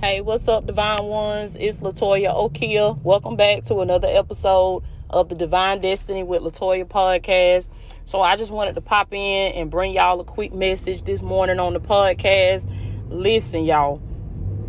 Hey, 0.00 0.22
what's 0.22 0.48
up, 0.48 0.64
Divine 0.64 1.04
Ones? 1.04 1.56
It's 1.60 1.80
Latoya 1.80 2.34
Okia. 2.34 2.98
Welcome 3.02 3.36
back 3.36 3.64
to 3.64 3.80
another 3.80 4.08
episode 4.08 4.82
of 5.10 5.28
the 5.28 5.34
Divine 5.34 5.82
Destiny 5.82 6.22
with 6.22 6.40
Latoya 6.40 6.86
podcast. 6.86 7.68
So 8.06 8.22
I 8.22 8.36
just 8.36 8.50
wanted 8.50 8.76
to 8.76 8.80
pop 8.80 9.12
in 9.12 9.52
and 9.52 9.70
bring 9.70 9.92
y'all 9.92 10.18
a 10.18 10.24
quick 10.24 10.54
message 10.54 11.02
this 11.02 11.20
morning 11.20 11.60
on 11.60 11.74
the 11.74 11.80
podcast. 11.80 12.66
Listen, 13.10 13.66
y'all. 13.66 13.96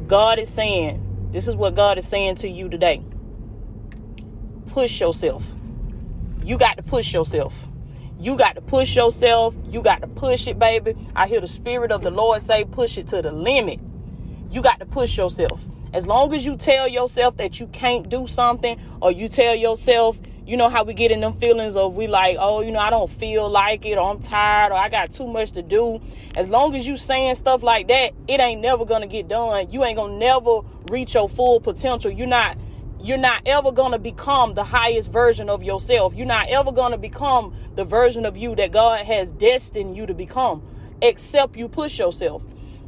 God 0.05 0.37
is 0.37 0.49
saying, 0.49 1.29
this 1.31 1.47
is 1.47 1.55
what 1.55 1.75
God 1.75 1.97
is 1.97 2.05
saying 2.05 2.35
to 2.35 2.49
you 2.49 2.67
today. 2.67 3.01
Push 4.67 4.99
yourself. 4.99 5.49
You 6.43 6.57
got 6.57 6.75
to 6.75 6.83
push 6.83 7.13
yourself. 7.13 7.69
You 8.19 8.35
got 8.35 8.55
to 8.55 8.61
push 8.61 8.97
yourself. 8.97 9.55
You 9.69 9.81
got 9.81 10.01
to 10.01 10.07
push 10.07 10.49
it, 10.49 10.59
baby. 10.59 10.93
I 11.15 11.27
hear 11.27 11.39
the 11.39 11.47
Spirit 11.47 11.93
of 11.93 12.01
the 12.01 12.11
Lord 12.11 12.41
say, 12.41 12.65
push 12.65 12.97
it 12.97 13.07
to 13.07 13.21
the 13.21 13.31
limit 13.31 13.79
you 14.51 14.61
got 14.61 14.79
to 14.79 14.85
push 14.85 15.17
yourself. 15.17 15.65
As 15.93 16.07
long 16.07 16.33
as 16.33 16.45
you 16.45 16.55
tell 16.55 16.87
yourself 16.87 17.37
that 17.37 17.59
you 17.59 17.67
can't 17.67 18.09
do 18.09 18.27
something, 18.27 18.79
or 19.01 19.11
you 19.11 19.27
tell 19.27 19.55
yourself, 19.55 20.19
you 20.45 20.57
know 20.57 20.69
how 20.69 20.83
we 20.83 20.93
get 20.93 21.11
in 21.11 21.21
them 21.21 21.33
feelings 21.33 21.75
of 21.75 21.95
we 21.95 22.07
like, 22.07 22.37
oh, 22.39 22.61
you 22.61 22.71
know, 22.71 22.79
I 22.79 22.89
don't 22.89 23.09
feel 23.09 23.49
like 23.49 23.85
it, 23.85 23.97
or 23.97 24.11
I'm 24.11 24.19
tired, 24.19 24.71
or 24.71 24.75
I 24.75 24.89
got 24.89 25.11
too 25.11 25.27
much 25.27 25.51
to 25.53 25.61
do. 25.61 26.01
As 26.35 26.47
long 26.47 26.75
as 26.75 26.87
you 26.87 26.97
saying 26.97 27.35
stuff 27.35 27.63
like 27.63 27.87
that, 27.87 28.13
it 28.27 28.39
ain't 28.39 28.61
never 28.61 28.85
gonna 28.85 29.07
get 29.07 29.27
done. 29.27 29.69
You 29.69 29.83
ain't 29.83 29.97
gonna 29.97 30.17
never 30.17 30.61
reach 30.89 31.13
your 31.13 31.29
full 31.29 31.59
potential. 31.59 32.11
You're 32.11 32.27
not 32.27 32.57
you're 33.03 33.17
not 33.17 33.41
ever 33.47 33.71
going 33.71 33.93
to 33.93 33.99
become 33.99 34.53
the 34.53 34.63
highest 34.63 35.11
version 35.11 35.49
of 35.49 35.63
yourself. 35.63 36.13
You're 36.13 36.27
not 36.27 36.49
ever 36.49 36.71
going 36.71 36.91
to 36.91 36.99
become 36.99 37.55
the 37.73 37.83
version 37.83 38.25
of 38.25 38.37
you 38.37 38.55
that 38.57 38.71
God 38.71 39.05
has 39.05 39.31
destined 39.31 39.97
you 39.97 40.05
to 40.05 40.13
become, 40.13 40.61
except 41.01 41.55
you 41.55 41.67
push 41.67 41.97
yourself. 41.97 42.43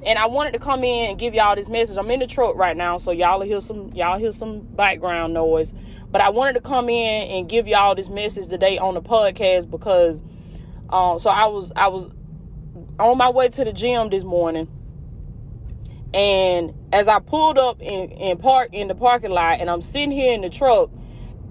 And 0.05 0.19
I 0.19 0.25
wanted 0.25 0.51
to 0.53 0.59
come 0.59 0.83
in 0.83 1.11
and 1.11 1.19
give 1.19 1.33
y'all 1.33 1.55
this 1.55 1.69
message. 1.69 1.97
I'm 1.97 2.11
in 2.11 2.19
the 2.19 2.27
truck 2.27 2.55
right 2.55 2.75
now, 2.75 2.97
so 2.97 3.11
y'all 3.11 3.41
hear 3.41 3.61
some 3.61 3.91
y'all 3.93 4.19
hear 4.19 4.31
some 4.31 4.59
background 4.61 5.33
noise. 5.33 5.73
But 6.11 6.21
I 6.21 6.29
wanted 6.29 6.53
to 6.53 6.61
come 6.61 6.89
in 6.89 7.31
and 7.31 7.49
give 7.49 7.67
y'all 7.67 7.95
this 7.95 8.09
message 8.09 8.47
today 8.47 8.77
on 8.77 8.95
the 8.95 9.01
podcast 9.01 9.69
because 9.69 10.21
um 10.89 11.19
so 11.19 11.29
I 11.29 11.45
was 11.45 11.71
I 11.75 11.87
was 11.87 12.09
on 12.99 13.17
my 13.17 13.29
way 13.29 13.47
to 13.49 13.63
the 13.63 13.71
gym 13.71 14.09
this 14.09 14.23
morning. 14.23 14.67
And 16.13 16.73
as 16.91 17.07
I 17.07 17.19
pulled 17.19 17.57
up 17.57 17.81
in, 17.81 18.11
in 18.11 18.37
park 18.37 18.69
in 18.73 18.87
the 18.87 18.95
parking 18.95 19.31
lot 19.31 19.61
and 19.61 19.69
I'm 19.69 19.81
sitting 19.81 20.11
here 20.11 20.33
in 20.33 20.41
the 20.41 20.49
truck 20.49 20.91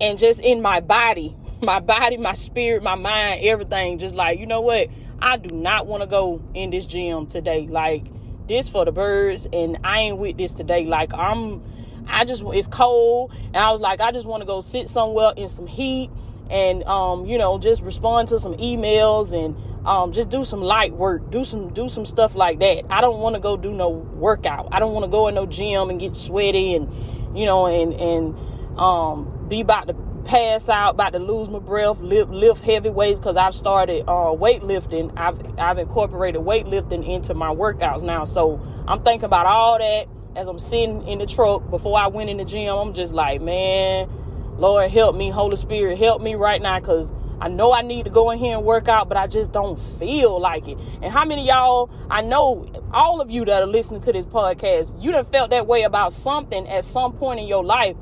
and 0.01 0.19
just 0.19 0.41
in 0.41 0.61
my 0.61 0.81
body, 0.81 1.35
my 1.63 1.81
body, 1.81 2.19
my 2.19 2.35
spirit, 2.35 2.83
my 2.83 2.97
mind, 2.97 3.41
everything, 3.43 3.99
just 3.99 4.15
like, 4.15 4.39
you 4.39 4.47
know 4.47 4.61
what? 4.61 4.89
I 5.21 5.37
do 5.37 5.55
not 5.55 5.87
want 5.87 6.03
to 6.03 6.07
go 6.07 6.43
in 6.53 6.71
this 6.71 6.85
gym 6.85 7.27
today. 7.27 7.67
Like 7.67 8.07
this 8.49 8.69
for 8.69 8.85
the 8.85 8.93
birds 8.93 9.47
and 9.53 9.79
I 9.85 10.01
ain't 10.01 10.19
with 10.19 10.37
this 10.37 10.53
today. 10.53 10.85
Like 10.87 11.13
I'm 11.15 11.63
I 12.07 12.25
just 12.25 12.43
it's 12.47 12.67
cold 12.67 13.33
and 13.47 13.57
I 13.57 13.71
was 13.71 13.81
like 13.81 14.01
I 14.01 14.13
just 14.13 14.27
want 14.27 14.43
to 14.43 14.47
go 14.47 14.61
sit 14.61 14.89
somewhere 14.89 15.33
in 15.37 15.49
some 15.49 15.67
heat 15.67 16.11
and 16.51 16.85
um 16.85 17.25
you 17.25 17.39
know 17.39 17.59
just 17.59 17.83
respond 17.83 18.29
to 18.29 18.39
some 18.39 18.55
emails 18.57 19.33
and 19.33 19.57
um 19.87 20.13
just 20.13 20.29
do 20.29 20.45
some 20.45 20.61
light 20.61 20.93
work 20.93 21.31
do 21.31 21.45
some 21.45 21.73
do 21.73 21.89
some 21.89 22.05
stuff 22.05 22.35
like 22.35 22.59
that 22.59 22.85
i 22.91 23.01
don't 23.01 23.21
want 23.21 23.35
to 23.35 23.41
go 23.41 23.57
do 23.57 23.73
no 23.73 23.89
workout 23.89 24.69
i 24.71 24.79
don't 24.79 24.93
want 24.93 25.05
to 25.05 25.11
go 25.11 25.29
in 25.29 25.35
no 25.35 25.47
gym 25.47 25.89
and 25.89 25.99
get 25.99 26.15
sweaty 26.15 26.75
and 26.75 26.93
you 27.37 27.47
know 27.47 27.67
and 27.67 27.95
and 27.95 28.79
um 28.79 29.47
be 29.49 29.61
about 29.61 29.89
to 29.89 29.95
pass 30.25 30.69
out, 30.69 30.95
about 30.95 31.13
to 31.13 31.19
lose 31.19 31.49
my 31.49 31.59
breath, 31.59 31.99
lift, 32.01 32.31
lift 32.31 32.63
heavy 32.63 32.91
weights 32.91 33.19
because 33.19 33.37
I've 33.37 33.55
started 33.55 34.03
uh, 34.03 34.33
weightlifting. 34.35 35.13
I've 35.17 35.59
I've 35.59 35.79
incorporated 35.79 36.41
weightlifting 36.41 37.07
into 37.07 37.35
my 37.35 37.49
workouts 37.49 38.03
now. 38.03 38.25
So 38.25 38.61
I'm 38.87 39.03
thinking 39.03 39.25
about 39.25 39.47
all 39.47 39.79
that 39.79 40.09
as 40.37 40.49
I'm 40.49 40.59
sitting 40.59 41.07
in 41.07 41.19
the 41.19 41.27
truck 41.27 41.69
before 41.71 41.99
I 41.99 42.07
went 42.07 42.31
in 42.31 42.39
the 42.39 42.45
gym. 42.45 42.75
I'm 42.75 42.95
just 42.95 43.13
like, 43.13 43.41
man, 43.41 44.09
Lord 44.57 44.91
help 44.91 45.17
me, 45.17 45.31
Holy 45.31 45.57
Spirit 45.57 45.99
help 45.99 46.23
me 46.23 46.35
right 46.35 46.61
now 46.61 46.79
because 46.79 47.13
I 47.41 47.49
know 47.49 47.73
I 47.73 47.83
need 47.83 48.05
to 48.05 48.11
go 48.11 48.31
in 48.31 48.39
here 48.39 48.57
and 48.57 48.65
work 48.65 48.87
out, 48.87 49.09
but 49.09 49.19
I 49.19 49.27
just 49.27 49.51
don't 49.53 49.77
feel 49.77 50.41
like 50.41 50.69
it. 50.69 50.79
And 51.03 51.13
how 51.13 51.25
many 51.25 51.49
y'all, 51.49 51.91
I 52.09 52.21
know 52.23 52.69
all 52.93 53.21
of 53.21 53.33
you 53.33 53.45
that 53.47 53.63
are 53.63 53.67
listening 53.67 54.01
to 54.03 54.13
this 54.13 54.25
podcast, 54.25 55.03
you 55.03 55.11
done 55.11 55.25
felt 55.25 55.51
that 55.51 55.67
way 55.67 55.83
about 55.83 56.13
something 56.13 56.69
at 56.69 56.85
some 56.85 57.15
point 57.15 57.41
in 57.41 57.49
your 57.49 57.65
life. 57.65 57.97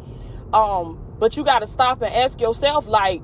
Um, 0.52 0.98
but 1.20 1.36
you 1.36 1.44
got 1.44 1.60
to 1.60 1.66
stop 1.66 2.02
and 2.02 2.12
ask 2.12 2.40
yourself, 2.40 2.88
like, 2.88 3.22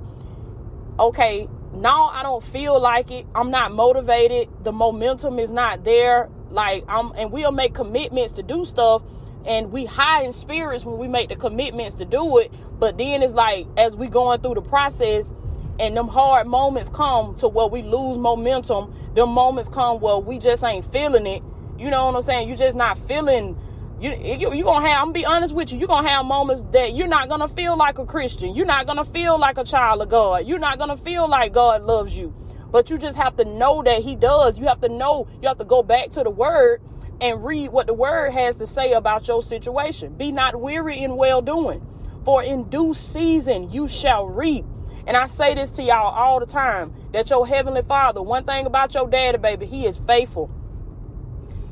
okay, 1.00 1.48
now 1.74 2.06
I 2.06 2.22
don't 2.22 2.42
feel 2.42 2.78
like 2.80 3.10
it. 3.10 3.26
I'm 3.34 3.50
not 3.50 3.72
motivated. 3.72 4.48
The 4.62 4.72
momentum 4.72 5.38
is 5.38 5.50
not 5.50 5.82
there. 5.82 6.28
Like, 6.50 6.84
I'm, 6.88 7.10
and 7.16 7.32
we'll 7.32 7.50
make 7.50 7.74
commitments 7.74 8.32
to 8.32 8.42
do 8.42 8.64
stuff. 8.64 9.02
And 9.46 9.72
we 9.72 9.86
high 9.86 10.22
in 10.22 10.32
spirits 10.32 10.84
when 10.84 10.98
we 10.98 11.08
make 11.08 11.30
the 11.30 11.36
commitments 11.36 11.94
to 11.94 12.04
do 12.04 12.38
it. 12.38 12.52
But 12.78 12.98
then 12.98 13.22
it's 13.22 13.34
like, 13.34 13.66
as 13.76 13.96
we 13.96 14.08
going 14.08 14.40
through 14.40 14.54
the 14.54 14.62
process, 14.62 15.32
and 15.78 15.96
them 15.96 16.08
hard 16.08 16.46
moments 16.46 16.88
come 16.88 17.34
to 17.36 17.48
where 17.48 17.66
we 17.66 17.82
lose 17.82 18.16
momentum. 18.16 18.94
Them 19.14 19.30
moments 19.30 19.68
come 19.68 20.00
where 20.00 20.16
we 20.16 20.38
just 20.38 20.64
ain't 20.64 20.84
feeling 20.84 21.26
it. 21.26 21.42
You 21.78 21.90
know 21.90 22.06
what 22.06 22.16
I'm 22.16 22.22
saying? 22.22 22.48
You 22.48 22.56
just 22.56 22.76
not 22.76 22.96
feeling 22.96 23.58
you, 24.00 24.14
you 24.14 24.52
you 24.52 24.64
gonna 24.64 24.86
have. 24.86 24.98
I'm 24.98 25.06
gonna 25.06 25.12
be 25.12 25.24
honest 25.24 25.54
with 25.54 25.72
you. 25.72 25.78
You're 25.78 25.88
gonna 25.88 26.08
have 26.08 26.26
moments 26.26 26.62
that 26.72 26.92
you're 26.94 27.08
not 27.08 27.28
gonna 27.28 27.48
feel 27.48 27.76
like 27.76 27.98
a 27.98 28.04
Christian. 28.04 28.54
You're 28.54 28.66
not 28.66 28.86
gonna 28.86 29.04
feel 29.04 29.38
like 29.38 29.56
a 29.56 29.64
child 29.64 30.02
of 30.02 30.10
God. 30.10 30.46
You're 30.46 30.58
not 30.58 30.78
gonna 30.78 30.96
feel 30.96 31.28
like 31.28 31.52
God 31.52 31.82
loves 31.82 32.16
you. 32.16 32.34
But 32.70 32.90
you 32.90 32.98
just 32.98 33.16
have 33.16 33.36
to 33.36 33.44
know 33.44 33.82
that 33.82 34.02
He 34.02 34.14
does. 34.14 34.58
You 34.58 34.66
have 34.66 34.82
to 34.82 34.88
know. 34.90 35.26
You 35.40 35.48
have 35.48 35.58
to 35.58 35.64
go 35.64 35.82
back 35.82 36.10
to 36.10 36.22
the 36.22 36.30
Word 36.30 36.82
and 37.22 37.42
read 37.42 37.70
what 37.70 37.86
the 37.86 37.94
Word 37.94 38.32
has 38.32 38.56
to 38.56 38.66
say 38.66 38.92
about 38.92 39.28
your 39.28 39.40
situation. 39.40 40.12
Be 40.14 40.30
not 40.30 40.60
weary 40.60 40.98
in 40.98 41.16
well 41.16 41.40
doing, 41.40 41.86
for 42.24 42.42
in 42.42 42.68
due 42.68 42.92
season 42.92 43.70
you 43.70 43.88
shall 43.88 44.26
reap. 44.26 44.66
And 45.06 45.16
I 45.16 45.26
say 45.26 45.54
this 45.54 45.70
to 45.72 45.82
y'all 45.82 46.12
all 46.12 46.40
the 46.40 46.46
time 46.46 46.92
that 47.12 47.30
your 47.30 47.46
heavenly 47.46 47.82
Father. 47.82 48.20
One 48.20 48.44
thing 48.44 48.66
about 48.66 48.94
your 48.94 49.08
daddy, 49.08 49.38
baby, 49.38 49.64
He 49.64 49.86
is 49.86 49.96
faithful. 49.96 50.50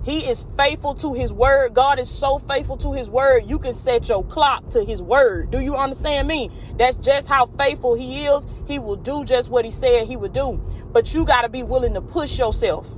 He 0.05 0.19
is 0.29 0.43
faithful 0.57 0.95
to 0.97 1.15
his 1.15 1.33
word. 1.33 1.73
God 1.73 1.99
is 1.99 2.11
so 2.11 2.39
faithful 2.39 2.77
to 2.79 2.93
his 2.93 3.09
word. 3.09 3.45
You 3.47 3.59
can 3.59 3.73
set 3.73 4.09
your 4.09 4.23
clock 4.23 4.69
to 4.71 4.85
his 4.85 5.01
word. 5.01 5.51
Do 5.51 5.61
you 5.61 5.77
understand 5.77 6.29
me? 6.29 6.51
That's 6.79 6.97
just 6.97 7.27
how 7.27 7.47
faithful 7.47 7.95
he 7.95 8.27
is. 8.27 8.47
He 8.67 8.79
will 8.79 8.97
do 8.97 9.25
just 9.25 9.49
what 9.49 9.65
he 9.65 9.71
said 9.71 10.07
he 10.07 10.17
would 10.17 10.35
do. 10.35 10.61
But 10.93 11.15
you 11.15 11.25
got 11.25 11.43
to 11.43 11.49
be 11.49 11.63
willing 11.63 11.95
to 11.95 12.03
push 12.03 12.39
yourself. 12.39 12.95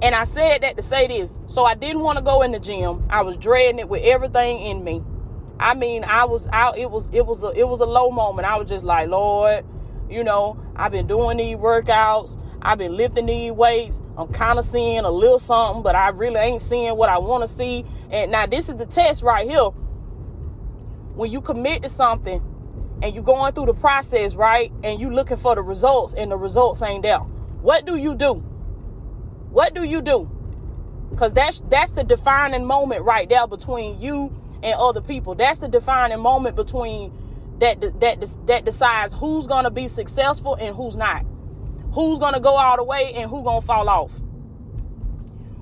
And 0.00 0.14
I 0.14 0.24
said 0.24 0.62
that 0.62 0.76
to 0.76 0.82
say 0.82 1.08
this. 1.08 1.40
So 1.48 1.64
I 1.64 1.74
didn't 1.74 2.02
want 2.02 2.18
to 2.18 2.24
go 2.24 2.42
in 2.42 2.52
the 2.52 2.60
gym. 2.60 3.04
I 3.10 3.22
was 3.22 3.36
dreading 3.36 3.80
it 3.80 3.88
with 3.88 4.02
everything 4.04 4.60
in 4.60 4.84
me. 4.84 5.02
I 5.58 5.74
mean, 5.74 6.04
I 6.04 6.24
was 6.24 6.46
out. 6.52 6.78
It 6.78 6.90
was 6.90 7.10
it 7.12 7.26
was 7.26 7.42
a 7.42 7.50
it 7.50 7.66
was 7.66 7.80
a 7.80 7.86
low 7.86 8.10
moment. 8.10 8.46
I 8.46 8.56
was 8.56 8.68
just 8.68 8.84
like, 8.84 9.08
Lord, 9.08 9.64
you 10.08 10.22
know, 10.24 10.58
I've 10.76 10.92
been 10.92 11.06
doing 11.06 11.36
these 11.38 11.56
workouts. 11.56 12.38
I've 12.64 12.78
been 12.78 12.96
lifting 12.96 13.26
these 13.26 13.52
weights. 13.52 14.02
I'm 14.16 14.28
kind 14.28 14.58
of 14.58 14.64
seeing 14.64 15.00
a 15.00 15.10
little 15.10 15.38
something, 15.38 15.82
but 15.82 15.94
I 15.94 16.08
really 16.08 16.40
ain't 16.40 16.62
seeing 16.62 16.96
what 16.96 17.10
I 17.10 17.18
want 17.18 17.42
to 17.42 17.48
see. 17.48 17.84
And 18.10 18.32
now 18.32 18.46
this 18.46 18.70
is 18.70 18.76
the 18.76 18.86
test 18.86 19.22
right 19.22 19.48
here. 19.48 19.68
When 21.14 21.30
you 21.30 21.42
commit 21.42 21.82
to 21.82 21.90
something 21.90 22.42
and 23.02 23.14
you're 23.14 23.22
going 23.22 23.52
through 23.52 23.66
the 23.66 23.74
process, 23.74 24.34
right? 24.34 24.72
And 24.82 24.98
you 24.98 25.12
looking 25.12 25.36
for 25.36 25.54
the 25.54 25.62
results 25.62 26.14
and 26.14 26.30
the 26.30 26.38
results 26.38 26.82
ain't 26.82 27.02
there. 27.02 27.18
What 27.18 27.84
do 27.84 27.96
you 27.96 28.14
do? 28.14 28.34
What 29.50 29.74
do 29.74 29.84
you 29.84 30.00
do? 30.00 30.30
Cause 31.16 31.32
that's 31.32 31.60
that's 31.68 31.92
the 31.92 32.02
defining 32.02 32.64
moment 32.64 33.02
right 33.02 33.28
there 33.28 33.46
between 33.46 34.00
you 34.00 34.34
and 34.62 34.74
other 34.74 35.00
people. 35.00 35.34
That's 35.34 35.58
the 35.58 35.68
defining 35.68 36.18
moment 36.18 36.56
between 36.56 37.12
that 37.58 37.80
that 38.00 38.34
that 38.46 38.64
decides 38.64 39.12
who's 39.12 39.46
gonna 39.46 39.70
be 39.70 39.86
successful 39.86 40.56
and 40.56 40.74
who's 40.74 40.96
not 40.96 41.24
who's 41.94 42.18
gonna 42.18 42.40
go 42.40 42.56
all 42.56 42.76
the 42.76 42.82
way 42.82 43.12
and 43.14 43.30
who 43.30 43.44
gonna 43.44 43.60
fall 43.60 43.88
off. 43.88 44.20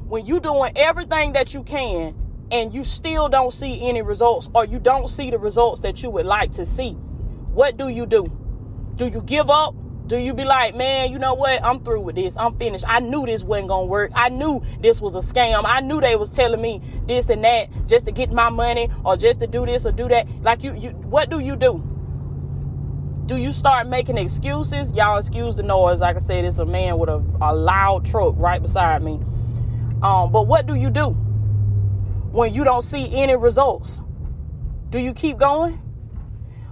When 0.08 0.24
you 0.24 0.40
doing 0.40 0.72
everything 0.76 1.34
that 1.34 1.52
you 1.52 1.62
can 1.62 2.14
and 2.50 2.72
you 2.72 2.84
still 2.84 3.28
don't 3.28 3.52
see 3.52 3.86
any 3.86 4.02
results 4.02 4.48
or 4.54 4.64
you 4.64 4.78
don't 4.78 5.08
see 5.08 5.30
the 5.30 5.38
results 5.38 5.80
that 5.82 6.02
you 6.02 6.10
would 6.10 6.26
like 6.26 6.52
to 6.52 6.64
see, 6.64 6.92
what 7.52 7.76
do 7.76 7.88
you 7.88 8.06
do? 8.06 8.26
Do 8.96 9.08
you 9.08 9.20
give 9.22 9.50
up? 9.50 9.74
Do 10.06 10.16
you 10.16 10.34
be 10.34 10.44
like, 10.44 10.74
man, 10.74 11.12
you 11.12 11.18
know 11.18 11.34
what? 11.34 11.62
I'm 11.62 11.80
through 11.80 12.00
with 12.00 12.16
this. 12.16 12.36
I'm 12.36 12.56
finished. 12.58 12.84
I 12.88 13.00
knew 13.00 13.24
this 13.26 13.44
wasn't 13.44 13.68
gonna 13.68 13.86
work. 13.86 14.10
I 14.14 14.30
knew 14.30 14.62
this 14.80 15.00
was 15.00 15.14
a 15.14 15.20
scam. 15.20 15.62
I 15.66 15.80
knew 15.80 16.00
they 16.00 16.16
was 16.16 16.30
telling 16.30 16.60
me 16.60 16.80
this 17.06 17.28
and 17.28 17.44
that 17.44 17.68
just 17.86 18.06
to 18.06 18.12
get 18.12 18.32
my 18.32 18.48
money 18.48 18.88
or 19.04 19.16
just 19.18 19.40
to 19.40 19.46
do 19.46 19.66
this 19.66 19.86
or 19.86 19.92
do 19.92 20.08
that. 20.08 20.26
Like 20.42 20.62
you, 20.62 20.74
you 20.74 20.90
what 20.90 21.28
do 21.28 21.40
you 21.40 21.56
do? 21.56 21.91
Do 23.26 23.36
you 23.36 23.52
start 23.52 23.88
making 23.88 24.18
excuses? 24.18 24.90
Y'all 24.92 25.18
excuse 25.18 25.56
the 25.56 25.62
noise. 25.62 26.00
Like 26.00 26.16
I 26.16 26.18
said, 26.18 26.44
it's 26.44 26.58
a 26.58 26.66
man 26.66 26.98
with 26.98 27.08
a, 27.08 27.22
a 27.40 27.54
loud 27.54 28.04
truck 28.04 28.34
right 28.36 28.60
beside 28.60 29.02
me. 29.02 29.20
Um, 30.02 30.32
but 30.32 30.46
what 30.46 30.66
do 30.66 30.74
you 30.74 30.90
do 30.90 31.10
when 32.32 32.52
you 32.52 32.64
don't 32.64 32.82
see 32.82 33.14
any 33.14 33.36
results? 33.36 34.02
Do 34.90 34.98
you 34.98 35.14
keep 35.14 35.38
going? 35.38 35.80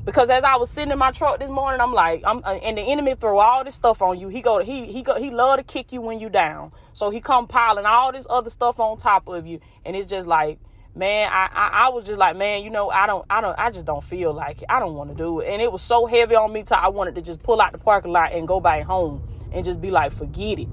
Because 0.04 0.30
as 0.30 0.42
I 0.42 0.56
was 0.56 0.70
sitting 0.70 0.90
in 0.90 0.98
my 0.98 1.12
truck 1.12 1.38
this 1.38 1.50
morning, 1.50 1.80
I'm 1.80 1.92
like, 1.92 2.22
I'm, 2.26 2.38
uh, 2.38 2.54
and 2.54 2.76
the 2.76 2.82
enemy 2.82 3.14
throw 3.14 3.38
all 3.38 3.62
this 3.62 3.74
stuff 3.74 4.02
on 4.02 4.18
you. 4.18 4.28
He 4.28 4.40
go, 4.40 4.58
he 4.58 4.86
he 4.86 5.02
go, 5.02 5.16
he 5.16 5.30
love 5.30 5.58
to 5.58 5.62
kick 5.62 5.92
you 5.92 6.00
when 6.00 6.18
you 6.18 6.30
down. 6.30 6.72
So 6.94 7.10
he 7.10 7.20
come 7.20 7.46
piling 7.46 7.86
all 7.86 8.10
this 8.10 8.26
other 8.28 8.50
stuff 8.50 8.80
on 8.80 8.98
top 8.98 9.28
of 9.28 9.46
you, 9.46 9.60
and 9.84 9.94
it's 9.94 10.06
just 10.06 10.26
like, 10.26 10.58
man, 10.94 11.28
I, 11.30 11.48
I, 11.52 11.70
I 11.86 11.88
was 11.90 12.06
just 12.06 12.18
like, 12.18 12.36
man, 12.36 12.62
you 12.62 12.70
know, 12.70 12.90
I 12.90 13.06
don't, 13.06 13.24
I 13.30 13.40
don't, 13.40 13.58
I 13.58 13.70
just 13.70 13.86
don't 13.86 14.02
feel 14.02 14.32
like 14.32 14.62
it. 14.62 14.66
I 14.68 14.80
don't 14.80 14.94
want 14.94 15.10
to 15.10 15.16
do 15.16 15.40
it, 15.40 15.48
and 15.48 15.62
it 15.62 15.70
was 15.70 15.82
so 15.82 16.06
heavy 16.06 16.34
on 16.34 16.52
me, 16.52 16.62
till 16.62 16.76
I 16.76 16.88
wanted 16.88 17.14
to 17.16 17.22
just 17.22 17.42
pull 17.42 17.60
out 17.60 17.72
the 17.72 17.78
parking 17.78 18.12
lot 18.12 18.32
and 18.32 18.46
go 18.46 18.60
back 18.60 18.84
home 18.84 19.26
and 19.52 19.64
just 19.64 19.80
be 19.80 19.90
like, 19.90 20.12
forget 20.12 20.58
it. 20.58 20.68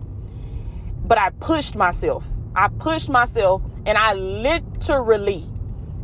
But 1.07 1.17
I 1.17 1.29
pushed 1.29 1.75
myself. 1.75 2.27
I 2.55 2.67
pushed 2.67 3.09
myself, 3.09 3.61
and 3.85 3.97
I 3.97 4.13
literally 4.13 5.45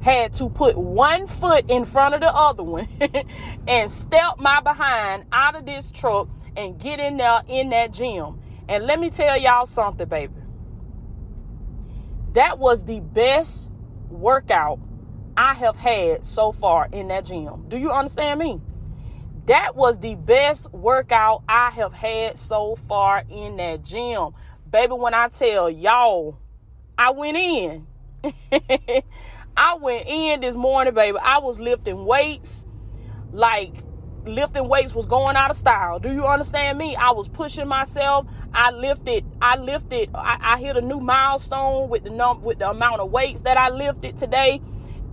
had 0.01 0.33
to 0.33 0.49
put 0.49 0.77
one 0.77 1.27
foot 1.27 1.69
in 1.69 1.85
front 1.85 2.13
of 2.13 2.21
the 2.21 2.33
other 2.33 2.63
one 2.63 2.87
and 3.67 3.89
step 3.89 4.37
my 4.37 4.59
behind 4.59 5.25
out 5.31 5.55
of 5.55 5.65
this 5.65 5.89
truck 5.91 6.27
and 6.57 6.77
get 6.79 6.99
in 6.99 7.17
there 7.17 7.41
in 7.47 7.69
that 7.69 7.93
gym. 7.93 8.39
And 8.67 8.85
let 8.85 8.99
me 8.99 9.09
tell 9.09 9.37
y'all 9.37 9.65
something, 9.65 10.07
baby. 10.07 10.33
That 12.33 12.59
was 12.59 12.83
the 12.83 12.99
best 12.99 13.69
workout 14.13 14.79
I 15.35 15.53
have 15.55 15.75
had 15.75 16.23
so 16.25 16.51
far 16.51 16.87
in 16.91 17.07
that 17.07 17.25
gym. 17.25 17.65
Do 17.67 17.77
you 17.77 17.91
understand 17.91 18.39
me? 18.39 18.61
That 19.47 19.75
was 19.75 19.99
the 19.99 20.15
best 20.15 20.71
workout 20.71 21.43
I 21.49 21.71
have 21.71 21.93
had 21.93 22.37
so 22.37 22.75
far 22.75 23.23
in 23.29 23.57
that 23.57 23.83
gym. 23.83 24.29
Baby, 24.69 24.93
when 24.93 25.13
I 25.13 25.27
tell 25.27 25.69
y'all, 25.69 26.37
I 26.97 27.11
went 27.11 27.37
in. 27.37 27.87
I 29.57 29.75
went 29.75 30.07
in 30.07 30.41
this 30.41 30.55
morning, 30.55 30.93
baby. 30.93 31.17
I 31.21 31.39
was 31.39 31.59
lifting 31.59 32.05
weights 32.05 32.65
like 33.31 33.73
lifting 34.25 34.67
weights 34.67 34.95
was 34.95 35.05
going 35.05 35.35
out 35.35 35.49
of 35.49 35.55
style. 35.55 35.99
Do 35.99 36.11
you 36.11 36.25
understand 36.25 36.77
me? 36.77 36.95
I 36.95 37.11
was 37.11 37.27
pushing 37.27 37.67
myself. 37.67 38.27
I 38.53 38.71
lifted, 38.71 39.25
I 39.41 39.57
lifted, 39.57 40.09
I, 40.13 40.37
I 40.41 40.59
hit 40.59 40.77
a 40.77 40.81
new 40.81 40.99
milestone 40.99 41.89
with 41.89 42.03
the 42.03 42.09
num 42.09 42.41
with 42.41 42.59
the 42.59 42.69
amount 42.69 43.01
of 43.01 43.11
weights 43.11 43.41
that 43.41 43.57
I 43.57 43.69
lifted 43.69 44.17
today. 44.17 44.61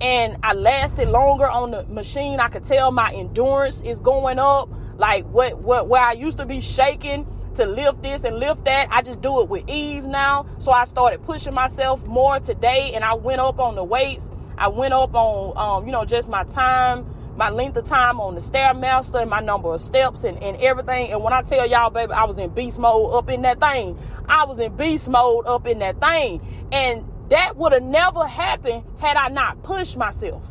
And 0.01 0.39
I 0.43 0.55
lasted 0.55 1.09
longer 1.09 1.49
on 1.49 1.73
the 1.73 1.85
machine. 1.85 2.41
I 2.41 2.49
could 2.49 2.65
tell 2.65 2.91
my 2.91 3.13
endurance 3.13 3.83
is 3.83 3.99
going 3.99 4.39
up. 4.39 4.71
Like 4.97 5.27
what 5.27 5.59
what 5.59 5.89
where 5.89 6.03
I 6.03 6.13
used 6.13 6.39
to 6.39 6.47
be 6.47 6.61
shaking 6.61 7.27
to 7.55 7.67
lift 7.67 8.03
this 8.03 8.25
and 8.25 8.39
lift 8.39 8.65
that. 8.65 8.89
I 8.91 9.03
just 9.03 9.21
do 9.21 9.43
it 9.43 9.49
with 9.49 9.69
ease 9.69 10.07
now. 10.07 10.47
So 10.59 10.73
I 10.73 10.85
started 10.85 11.23
pushing 11.23 11.55
myself 11.55 12.07
more 12.07 12.41
today 12.41 12.93
and 12.95 13.05
I 13.05 13.15
went 13.15 13.41
up 13.41 13.59
on 13.59 13.75
the 13.75 13.85
weights. 13.85 14.31
I 14.57 14.69
went 14.69 14.95
up 14.95 15.15
on 15.15 15.57
um, 15.57 15.87
you 15.87 15.93
know, 15.93 16.05
just 16.05 16.29
my 16.29 16.45
time 16.45 17.07
my 17.37 17.49
length 17.51 17.77
of 17.77 17.85
time 17.85 18.21
on 18.21 18.35
the 18.35 18.41
stairmaster 18.41 19.21
and 19.21 19.31
my 19.31 19.41
number 19.41 19.73
of 19.73 19.81
steps 19.81 20.25
and, 20.25 20.43
and 20.43 20.57
everything. 20.59 21.13
And 21.13 21.23
when 21.23 21.33
I 21.33 21.43
tell 21.43 21.67
y'all, 21.67 21.91
baby, 21.91 22.13
I 22.13 22.25
was 22.25 22.39
in 22.39 22.51
beast 22.51 22.79
mode 22.79 23.15
up 23.15 23.31
in 23.31 23.43
that 23.43 23.61
thing. 23.61 23.99
I 24.29 24.45
was 24.45 24.61
in 24.61 24.77
beast 24.77 25.09
mode 25.09 25.47
up 25.47 25.67
in 25.67 25.79
that 25.79 26.01
thing. 26.01 26.43
And 26.73 27.05
that 27.31 27.57
would 27.57 27.73
have 27.73 27.83
never 27.83 28.27
happened 28.27 28.85
had 28.99 29.17
I 29.17 29.29
not 29.29 29.63
pushed 29.63 29.97
myself. 29.97 30.45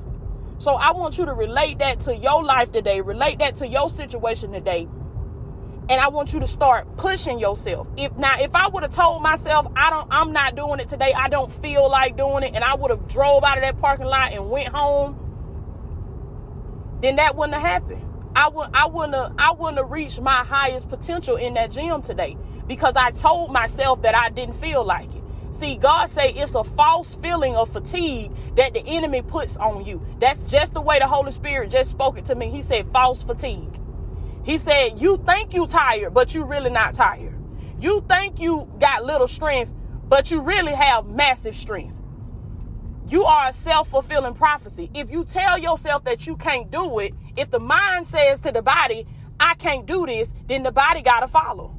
So 0.57 0.75
I 0.75 0.91
want 0.91 1.17
you 1.17 1.25
to 1.25 1.33
relate 1.33 1.79
that 1.79 2.01
to 2.01 2.15
your 2.15 2.43
life 2.43 2.71
today, 2.71 3.01
relate 3.01 3.39
that 3.39 3.55
to 3.55 3.67
your 3.67 3.89
situation 3.89 4.51
today. 4.51 4.87
And 5.89 5.99
I 5.99 6.09
want 6.09 6.33
you 6.33 6.39
to 6.39 6.47
start 6.47 6.97
pushing 6.97 7.39
yourself. 7.39 7.87
If 7.97 8.15
now 8.17 8.35
if 8.39 8.55
I 8.55 8.67
would 8.67 8.83
have 8.83 8.91
told 8.91 9.23
myself 9.23 9.67
I 9.75 9.89
don't 9.89 10.07
I'm 10.11 10.33
not 10.33 10.55
doing 10.55 10.79
it 10.79 10.87
today, 10.87 11.13
I 11.13 11.29
don't 11.29 11.51
feel 11.51 11.89
like 11.89 12.15
doing 12.15 12.43
it, 12.43 12.53
and 12.53 12.63
I 12.63 12.75
would 12.75 12.91
have 12.91 13.07
drove 13.07 13.43
out 13.43 13.57
of 13.57 13.63
that 13.63 13.79
parking 13.79 14.05
lot 14.05 14.33
and 14.33 14.49
went 14.51 14.67
home 14.67 15.28
then 17.01 17.15
that 17.17 17.35
wouldn't 17.35 17.53
have 17.53 17.63
happened. 17.83 18.05
I 18.35 18.49
would 18.49 18.69
I 18.73 18.85
wouldn't 18.87 19.15
have, 19.15 19.33
I 19.37 19.51
wouldn't 19.51 19.77
have 19.77 19.91
reached 19.91 20.21
my 20.21 20.43
highest 20.43 20.89
potential 20.89 21.35
in 21.35 21.55
that 21.55 21.71
gym 21.71 22.01
today 22.01 22.37
because 22.67 22.95
I 22.95 23.11
told 23.11 23.51
myself 23.51 24.03
that 24.03 24.15
I 24.15 24.29
didn't 24.29 24.55
feel 24.55 24.83
like 24.83 25.13
it. 25.15 25.23
See, 25.51 25.75
God 25.75 26.07
say 26.07 26.31
it's 26.31 26.53
a 26.53 26.63
false 26.63 27.15
feeling 27.15 27.55
of 27.55 27.69
fatigue 27.69 28.31
that 28.55 28.73
the 28.73 28.85
enemy 28.85 29.23
puts 29.23 29.57
on 29.57 29.83
you. 29.83 30.05
That's 30.19 30.43
just 30.43 30.75
the 30.75 30.81
way 30.81 30.99
the 30.99 31.07
Holy 31.07 31.31
Spirit 31.31 31.71
just 31.71 31.89
spoke 31.89 32.19
it 32.19 32.25
to 32.25 32.35
me. 32.35 32.49
He 32.49 32.61
said 32.61 32.85
false 32.87 33.23
fatigue. 33.23 33.79
He 34.43 34.57
said 34.57 35.01
you 35.01 35.17
think 35.17 35.53
you 35.53 35.65
tired, 35.65 36.13
but 36.13 36.35
you 36.35 36.43
really 36.43 36.69
not 36.69 36.93
tired. 36.93 37.35
You 37.79 38.03
think 38.07 38.39
you 38.39 38.69
got 38.79 39.05
little 39.05 39.27
strength, 39.27 39.73
but 40.07 40.29
you 40.29 40.41
really 40.41 40.73
have 40.73 41.07
massive 41.07 41.55
strength. 41.55 41.98
You 43.09 43.23
are 43.23 43.47
a 43.47 43.51
self 43.51 43.89
fulfilling 43.89 44.35
prophecy. 44.35 44.91
If 44.93 45.09
you 45.09 45.23
tell 45.23 45.57
yourself 45.57 46.03
that 46.03 46.27
you 46.27 46.37
can't 46.37 46.69
do 46.69 46.99
it, 46.99 47.15
if 47.35 47.49
the 47.49 47.59
mind 47.59 48.05
says 48.05 48.39
to 48.41 48.51
the 48.51 48.61
body, 48.61 49.07
I 49.39 49.55
can't 49.55 49.87
do 49.87 50.05
this, 50.05 50.31
then 50.47 50.61
the 50.61 50.71
body 50.71 51.01
got 51.01 51.21
to 51.21 51.27
follow. 51.27 51.75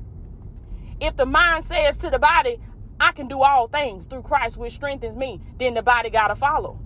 If 1.01 1.15
the 1.15 1.27
mind 1.27 1.63
says 1.63 1.99
to 1.99 2.11
the 2.11 2.19
body, 2.19 2.59
I 2.99 3.13
can 3.13 3.29
do 3.29 3.43
all 3.43 3.69
things 3.69 4.07
through 4.07 4.23
Christ 4.23 4.57
which 4.57 4.73
strengthens 4.73 5.15
me, 5.15 5.41
then 5.57 5.75
the 5.75 5.83
body 5.83 6.11
got 6.11 6.29
to 6.29 6.35
follow. 6.35 6.81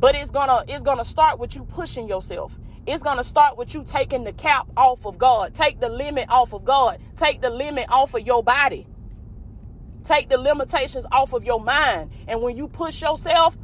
But 0.00 0.16
it's 0.16 0.32
going 0.32 0.48
to 0.48 0.64
it's 0.66 0.82
going 0.82 0.98
to 0.98 1.04
start 1.04 1.38
with 1.38 1.54
you 1.54 1.64
pushing 1.64 2.08
yourself. 2.08 2.58
It's 2.86 3.04
going 3.04 3.18
to 3.18 3.24
start 3.24 3.56
with 3.56 3.72
you 3.72 3.84
taking 3.84 4.24
the 4.24 4.32
cap 4.32 4.66
off 4.76 5.06
of 5.06 5.16
God. 5.16 5.54
Take 5.54 5.80
the 5.80 5.88
limit 5.88 6.28
off 6.28 6.52
of 6.54 6.64
God. 6.64 6.98
Take 7.14 7.40
the 7.40 7.50
limit 7.50 7.86
off 7.88 8.14
of 8.14 8.26
your 8.26 8.42
body. 8.42 8.86
Take 10.04 10.28
the 10.28 10.38
limitations 10.38 11.06
off 11.10 11.32
of 11.32 11.44
your 11.44 11.60
mind. 11.60 12.10
And 12.28 12.42
when 12.42 12.56
you 12.56 12.68
push 12.68 13.02
yourself, 13.02 13.56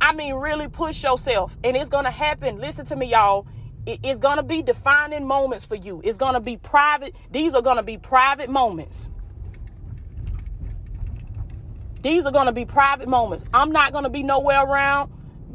I 0.00 0.12
mean, 0.14 0.34
really 0.34 0.68
push 0.68 1.04
yourself. 1.04 1.56
And 1.62 1.76
it's 1.76 1.90
going 1.90 2.04
to 2.04 2.10
happen. 2.10 2.58
Listen 2.58 2.86
to 2.86 2.96
me, 2.96 3.06
y'all. 3.06 3.46
It's 3.86 4.18
going 4.18 4.38
to 4.38 4.42
be 4.42 4.62
defining 4.62 5.26
moments 5.26 5.64
for 5.64 5.74
you. 5.74 6.00
It's 6.04 6.16
going 6.16 6.34
to 6.34 6.40
be 6.40 6.56
private. 6.56 7.14
These 7.30 7.54
are 7.54 7.62
going 7.62 7.76
to 7.76 7.82
be 7.82 7.98
private 7.98 8.48
moments. 8.48 9.10
These 12.00 12.26
are 12.26 12.32
going 12.32 12.46
to 12.46 12.52
be 12.52 12.64
private 12.64 13.08
moments. 13.08 13.44
I'm 13.52 13.70
not 13.70 13.92
going 13.92 14.04
to 14.04 14.10
be 14.10 14.22
nowhere 14.22 14.64
around. 14.64 15.12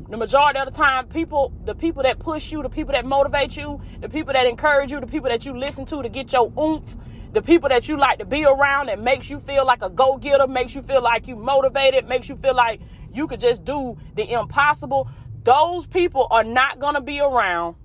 The 0.10 0.16
majority 0.16 0.60
of 0.60 0.66
the 0.66 0.72
time, 0.72 1.08
people, 1.08 1.52
the 1.66 1.76
people 1.76 2.04
that 2.04 2.20
push 2.20 2.52
you, 2.52 2.64
the 2.64 2.70
people 2.70 2.94
that 2.94 3.06
motivate 3.06 3.58
you, 3.58 3.82
the 4.00 4.08
people 4.08 4.32
that 4.34 4.46
encourage 4.46 4.92
you, 4.92 5.02
the 5.02 5.08
people 5.08 5.28
that 5.30 5.46
you 5.46 5.58
listen 5.58 5.86
to 5.88 6.02
to 6.02 6.08
get 6.08 6.32
your 6.32 6.52
oomph, 6.58 6.96
the 7.34 7.42
people 7.42 7.70
that 7.70 7.88
you 7.90 7.98
like 7.98 8.20
to 8.20 8.26
be 8.26 8.46
around 8.46 8.88
that 8.88 9.00
makes 9.00 9.30
you 9.30 9.40
feel 9.40 9.66
like 9.66 9.82
a 9.82 9.90
go-getter, 9.90 10.48
makes 10.48 10.74
you 10.76 10.82
feel 10.82 11.02
like 11.02 11.28
you 11.28 11.36
motivated, 11.36 12.08
makes 12.08 12.30
you 12.30 12.36
feel 12.36 12.56
like 12.56 12.82
you 13.14 13.28
could 13.28 13.40
just 13.40 13.66
do 13.66 13.98
the 14.16 14.32
impossible. 14.32 15.10
Those 15.44 15.88
people 15.88 16.28
are 16.32 16.44
not 16.44 16.80
going 16.80 16.96
to 16.96 17.02
be 17.02 17.20
around 17.20 17.76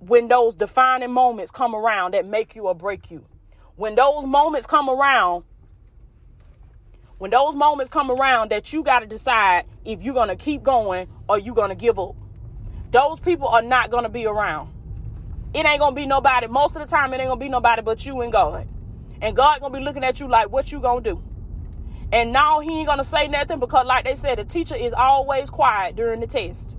when 0.00 0.28
those 0.28 0.54
defining 0.54 1.12
moments 1.12 1.52
come 1.52 1.74
around 1.74 2.14
that 2.14 2.26
make 2.26 2.56
you 2.56 2.66
or 2.66 2.74
break 2.74 3.10
you. 3.10 3.24
When 3.76 3.94
those 3.94 4.24
moments 4.24 4.66
come 4.66 4.88
around, 4.88 5.44
when 7.18 7.30
those 7.30 7.54
moments 7.54 7.88
come 7.88 8.10
around 8.10 8.50
that 8.50 8.72
you 8.72 8.82
got 8.82 9.00
to 9.00 9.06
decide 9.06 9.64
if 9.84 10.02
you're 10.02 10.14
going 10.14 10.28
to 10.28 10.36
keep 10.36 10.62
going 10.62 11.06
or 11.28 11.38
you're 11.38 11.54
going 11.54 11.68
to 11.68 11.76
give 11.76 11.98
up. 11.98 12.16
Those 12.90 13.20
people 13.20 13.46
are 13.46 13.62
not 13.62 13.90
going 13.90 14.02
to 14.02 14.10
be 14.10 14.26
around. 14.26 14.71
It 15.54 15.66
ain't 15.66 15.80
gonna 15.80 15.94
be 15.94 16.06
nobody. 16.06 16.46
Most 16.46 16.76
of 16.76 16.82
the 16.82 16.88
time, 16.88 17.12
it 17.12 17.20
ain't 17.20 17.28
gonna 17.28 17.40
be 17.40 17.48
nobody 17.48 17.82
but 17.82 18.04
you 18.06 18.22
and 18.22 18.32
God. 18.32 18.66
And 19.20 19.36
God 19.36 19.60
gonna 19.60 19.76
be 19.76 19.84
looking 19.84 20.04
at 20.04 20.18
you 20.18 20.28
like, 20.28 20.50
what 20.50 20.72
you 20.72 20.80
gonna 20.80 21.00
do? 21.00 21.22
And 22.12 22.32
now 22.32 22.60
he 22.60 22.78
ain't 22.78 22.86
gonna 22.86 23.04
say 23.04 23.28
nothing 23.28 23.58
because, 23.58 23.86
like 23.86 24.04
they 24.04 24.14
said, 24.14 24.38
the 24.38 24.44
teacher 24.44 24.74
is 24.74 24.92
always 24.92 25.50
quiet 25.50 25.96
during 25.96 26.20
the 26.20 26.26
test. 26.26 26.76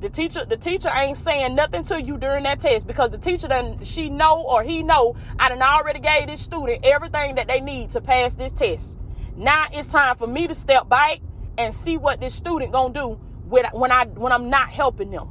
The 0.00 0.10
teacher, 0.10 0.44
the 0.44 0.56
teacher 0.56 0.90
ain't 0.92 1.16
saying 1.16 1.54
nothing 1.54 1.82
to 1.84 2.02
you 2.02 2.18
during 2.18 2.44
that 2.44 2.60
test 2.60 2.86
because 2.86 3.10
the 3.10 3.18
teacher 3.18 3.48
done 3.48 3.82
she 3.82 4.10
know 4.10 4.42
or 4.42 4.62
he 4.62 4.82
know 4.82 5.16
I 5.38 5.48
done 5.48 5.62
already 5.62 6.00
gave 6.00 6.26
this 6.26 6.40
student 6.40 6.84
everything 6.84 7.36
that 7.36 7.48
they 7.48 7.60
need 7.60 7.90
to 7.92 8.00
pass 8.00 8.34
this 8.34 8.52
test. 8.52 8.98
Now 9.36 9.66
it's 9.72 9.90
time 9.90 10.16
for 10.16 10.26
me 10.26 10.46
to 10.48 10.54
step 10.54 10.88
back 10.88 11.20
and 11.56 11.72
see 11.72 11.96
what 11.96 12.20
this 12.20 12.34
student 12.34 12.72
gonna 12.72 12.92
do 12.92 13.18
when 13.48 13.64
when 13.72 13.90
I 13.90 14.04
when 14.04 14.32
I'm 14.32 14.50
not 14.50 14.68
helping 14.68 15.10
them. 15.10 15.30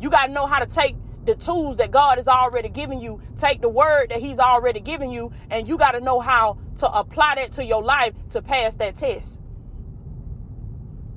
You 0.00 0.10
gotta 0.10 0.32
know 0.32 0.46
how 0.46 0.58
to 0.58 0.66
take 0.66 0.96
the 1.24 1.34
tools 1.34 1.76
that 1.78 1.90
God 1.90 2.18
has 2.18 2.28
already 2.28 2.68
given 2.68 3.00
you. 3.00 3.20
Take 3.36 3.60
the 3.60 3.68
word 3.68 4.10
that 4.10 4.20
He's 4.20 4.38
already 4.38 4.80
given 4.80 5.10
you, 5.10 5.32
and 5.50 5.68
you 5.68 5.78
got 5.78 5.92
to 5.92 6.00
know 6.00 6.20
how 6.20 6.58
to 6.78 6.90
apply 6.90 7.36
that 7.36 7.52
to 7.52 7.64
your 7.64 7.82
life 7.82 8.14
to 8.30 8.42
pass 8.42 8.76
that 8.76 8.96
test. 8.96 9.40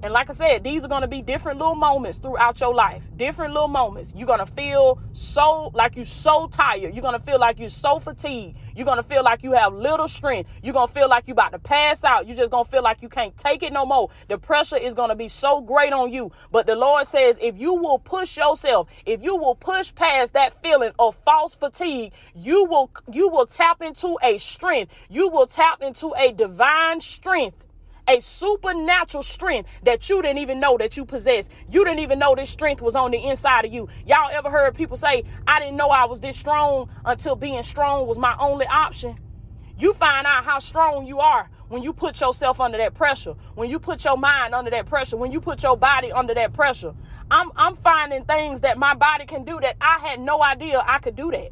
And 0.03 0.11
like 0.11 0.29
I 0.29 0.33
said, 0.33 0.65
these 0.65 0.83
are 0.83 0.89
going 0.89 1.03
to 1.03 1.07
be 1.07 1.21
different 1.21 1.59
little 1.59 1.75
moments 1.75 2.17
throughout 2.17 2.59
your 2.59 2.73
life. 2.73 3.07
Different 3.15 3.53
little 3.53 3.69
moments. 3.69 4.11
You're 4.13 4.27
going 4.27 4.39
to 4.39 4.45
feel 4.45 4.99
so 5.13 5.71
like 5.73 5.95
you're 5.95 6.03
so 6.03 6.47
tired. 6.47 6.93
You're 6.93 7.01
going 7.01 7.17
to 7.17 7.23
feel 7.23 7.39
like 7.39 7.57
you're 7.57 7.69
so 7.69 7.99
fatigued. 7.99 8.57
You're 8.75 8.85
going 8.85 8.97
to 8.97 9.03
feel 9.03 9.23
like 9.23 9.43
you 9.43 9.53
have 9.53 9.73
little 9.73 10.09
strength. 10.09 10.51
You're 10.61 10.73
going 10.73 10.87
to 10.87 10.93
feel 10.93 11.07
like 11.07 11.29
you're 11.29 11.35
about 11.35 11.53
to 11.53 11.59
pass 11.59 12.03
out. 12.03 12.27
You're 12.27 12.35
just 12.35 12.51
going 12.51 12.65
to 12.65 12.69
feel 12.69 12.83
like 12.83 13.01
you 13.01 13.07
can't 13.07 13.37
take 13.37 13.63
it 13.63 13.71
no 13.71 13.85
more. 13.85 14.09
The 14.27 14.37
pressure 14.37 14.75
is 14.75 14.93
going 14.93 15.07
to 15.07 15.15
be 15.15 15.29
so 15.29 15.61
great 15.61 15.93
on 15.93 16.11
you. 16.11 16.33
But 16.51 16.67
the 16.67 16.75
Lord 16.75 17.05
says, 17.07 17.39
if 17.41 17.57
you 17.57 17.73
will 17.73 17.99
push 17.99 18.35
yourself, 18.35 18.89
if 19.05 19.23
you 19.23 19.37
will 19.37 19.55
push 19.55 19.95
past 19.95 20.33
that 20.33 20.51
feeling 20.51 20.91
of 20.99 21.15
false 21.15 21.55
fatigue, 21.55 22.11
you 22.35 22.65
will, 22.65 22.91
you 23.09 23.29
will 23.29 23.45
tap 23.45 23.81
into 23.81 24.17
a 24.21 24.37
strength. 24.37 24.93
You 25.09 25.29
will 25.29 25.47
tap 25.47 25.81
into 25.81 26.13
a 26.17 26.33
divine 26.33 26.99
strength 26.99 27.55
a 28.07 28.19
supernatural 28.19 29.23
strength 29.23 29.69
that 29.83 30.09
you 30.09 30.21
didn't 30.21 30.39
even 30.39 30.59
know 30.59 30.77
that 30.77 30.97
you 30.97 31.05
possessed. 31.05 31.51
You 31.69 31.85
didn't 31.85 31.99
even 31.99 32.19
know 32.19 32.35
this 32.35 32.49
strength 32.49 32.81
was 32.81 32.95
on 32.95 33.11
the 33.11 33.17
inside 33.17 33.65
of 33.65 33.73
you. 33.73 33.87
Y'all 34.05 34.29
ever 34.31 34.49
heard 34.49 34.75
people 34.75 34.95
say, 34.95 35.23
I 35.47 35.59
didn't 35.59 35.77
know 35.77 35.89
I 35.89 36.05
was 36.05 36.19
this 36.19 36.37
strong 36.37 36.89
until 37.05 37.35
being 37.35 37.63
strong 37.63 38.07
was 38.07 38.17
my 38.17 38.35
only 38.39 38.65
option? 38.67 39.15
You 39.77 39.93
find 39.93 40.27
out 40.27 40.45
how 40.45 40.59
strong 40.59 41.07
you 41.07 41.19
are 41.19 41.49
when 41.69 41.81
you 41.81 41.93
put 41.93 42.21
yourself 42.21 42.61
under 42.61 42.77
that 42.77 42.93
pressure, 42.93 43.33
when 43.55 43.69
you 43.69 43.79
put 43.79 44.05
your 44.05 44.17
mind 44.17 44.53
under 44.53 44.69
that 44.69 44.85
pressure, 44.85 45.17
when 45.17 45.31
you 45.31 45.41
put 45.41 45.63
your 45.63 45.75
body 45.75 46.11
under 46.11 46.33
that 46.35 46.53
pressure. 46.53 46.93
I'm 47.31 47.51
I'm 47.55 47.73
finding 47.73 48.25
things 48.25 48.61
that 48.61 48.77
my 48.77 48.93
body 48.93 49.25
can 49.25 49.43
do 49.43 49.59
that 49.61 49.77
I 49.81 49.97
had 49.99 50.19
no 50.19 50.43
idea 50.43 50.83
I 50.85 50.99
could 50.99 51.15
do 51.15 51.31
that. 51.31 51.51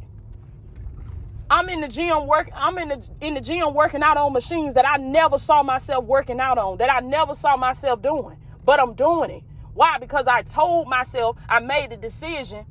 I'm 1.51 1.67
in 1.67 1.81
the 1.81 1.89
gym 1.89 2.27
work 2.27 2.50
I'm 2.55 2.77
in 2.77 2.88
the 2.88 3.10
in 3.20 3.34
the 3.34 3.41
gym 3.41 3.74
working 3.74 4.01
out 4.01 4.15
on 4.15 4.31
machines 4.31 4.74
that 4.75 4.88
I 4.88 4.96
never 4.96 5.38
saw 5.38 5.62
myself 5.63 6.05
working 6.05 6.39
out 6.39 6.58
on, 6.58 6.77
that 6.77 6.89
I 6.89 7.01
never 7.01 7.34
saw 7.34 7.58
myself 7.58 8.01
doing, 8.01 8.38
but 8.63 8.79
I'm 8.79 8.93
doing 8.93 9.31
it. 9.31 9.43
Why? 9.74 9.98
Because 10.00 10.27
I 10.27 10.43
told 10.43 10.88
myself, 10.88 11.38
I 11.50 11.60
made 11.60 11.91
the 11.91 11.98
decision 11.98 12.65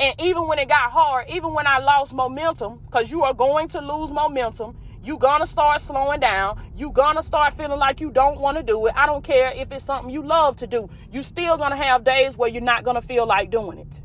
and 0.00 0.20
even 0.20 0.48
when 0.48 0.58
it 0.58 0.68
got 0.68 0.90
hard, 0.90 1.30
even 1.30 1.54
when 1.54 1.68
I 1.68 1.78
lost 1.78 2.12
momentum, 2.12 2.80
because 2.86 3.08
you 3.08 3.22
are 3.22 3.32
going 3.32 3.68
to 3.68 3.80
lose 3.80 4.10
momentum, 4.10 4.76
you're 5.04 5.16
gonna 5.16 5.46
start 5.46 5.80
slowing 5.80 6.18
down. 6.18 6.60
You're 6.74 6.92
gonna 6.92 7.22
start 7.22 7.52
feeling 7.52 7.78
like 7.78 8.00
you 8.00 8.10
don't 8.10 8.40
want 8.40 8.56
to 8.56 8.64
do 8.64 8.84
it. 8.86 8.94
I 8.96 9.06
don't 9.06 9.22
care 9.22 9.52
if 9.54 9.70
it's 9.70 9.84
something 9.84 10.12
you 10.12 10.22
love 10.22 10.56
to 10.56 10.66
do. 10.66 10.90
You 11.12 11.22
still 11.22 11.56
gonna 11.56 11.76
have 11.76 12.02
days 12.02 12.36
where 12.36 12.48
you're 12.48 12.62
not 12.62 12.82
gonna 12.82 13.00
feel 13.00 13.26
like 13.26 13.52
doing 13.52 13.78
it. 13.78 14.00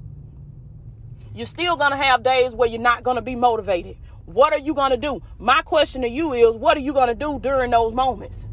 You're 1.33 1.45
still 1.45 1.75
gonna 1.75 1.97
have 1.97 2.23
days 2.23 2.53
where 2.53 2.67
you're 2.67 2.81
not 2.81 3.03
gonna 3.03 3.21
be 3.21 3.35
motivated. 3.35 3.97
What 4.25 4.53
are 4.53 4.59
you 4.59 4.73
gonna 4.73 4.97
do? 4.97 5.21
My 5.39 5.61
question 5.61 6.01
to 6.01 6.09
you 6.09 6.33
is, 6.33 6.55
what 6.55 6.77
are 6.77 6.81
you 6.81 6.93
gonna 6.93 7.15
do 7.15 7.39
during 7.39 7.71
those 7.71 7.93
moments? 7.93 8.47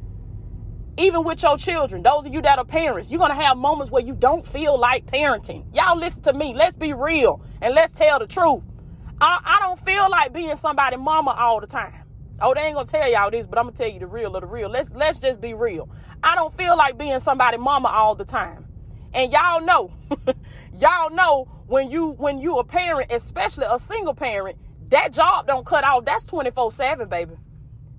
Even 0.98 1.22
with 1.22 1.40
your 1.44 1.56
children, 1.56 2.02
those 2.02 2.26
of 2.26 2.34
you 2.34 2.42
that 2.42 2.58
are 2.58 2.64
parents, 2.64 3.12
you're 3.12 3.20
going 3.20 3.30
to 3.30 3.40
have 3.40 3.56
moments 3.56 3.88
where 3.88 4.02
you 4.02 4.14
don't 4.14 4.44
feel 4.44 4.76
like 4.76 5.06
parenting. 5.06 5.64
Y'all 5.72 5.96
listen 5.96 6.22
to 6.22 6.32
me. 6.32 6.54
Let's 6.54 6.74
be 6.74 6.92
real 6.92 7.40
and 7.62 7.72
let's 7.72 7.92
tell 7.92 8.18
the 8.18 8.26
truth. 8.26 8.64
I, 9.20 9.38
I 9.44 9.58
don't 9.60 9.78
feel 9.78 10.10
like 10.10 10.32
being 10.32 10.56
somebody 10.56 10.96
mama 10.96 11.36
all 11.38 11.60
the 11.60 11.68
time. 11.68 12.04
Oh, 12.40 12.52
they 12.52 12.62
ain't 12.62 12.74
gonna 12.74 12.86
tell 12.86 13.10
y'all 13.10 13.30
this, 13.30 13.46
but 13.46 13.58
I'm 13.58 13.66
gonna 13.66 13.76
tell 13.76 13.88
you 13.88 14.00
the 14.00 14.06
real 14.06 14.34
of 14.34 14.42
the 14.42 14.46
real. 14.46 14.68
Let's 14.68 14.92
let's 14.92 15.18
just 15.18 15.40
be 15.40 15.54
real. 15.54 15.88
I 16.22 16.36
don't 16.36 16.52
feel 16.52 16.76
like 16.76 16.98
being 16.98 17.18
somebody 17.18 17.58
mama 17.58 17.88
all 17.88 18.14
the 18.14 18.24
time. 18.24 18.67
And 19.14 19.32
y'all 19.32 19.60
know, 19.60 19.90
y'all 20.78 21.10
know 21.10 21.48
when 21.66 21.90
you 21.90 22.10
when 22.10 22.38
you 22.38 22.58
a 22.58 22.64
parent, 22.64 23.12
especially 23.12 23.66
a 23.70 23.78
single 23.78 24.14
parent, 24.14 24.58
that 24.90 25.12
job 25.12 25.46
don't 25.46 25.64
cut 25.66 25.84
off. 25.84 26.04
That's 26.04 26.24
24-7, 26.24 27.08
baby. 27.08 27.34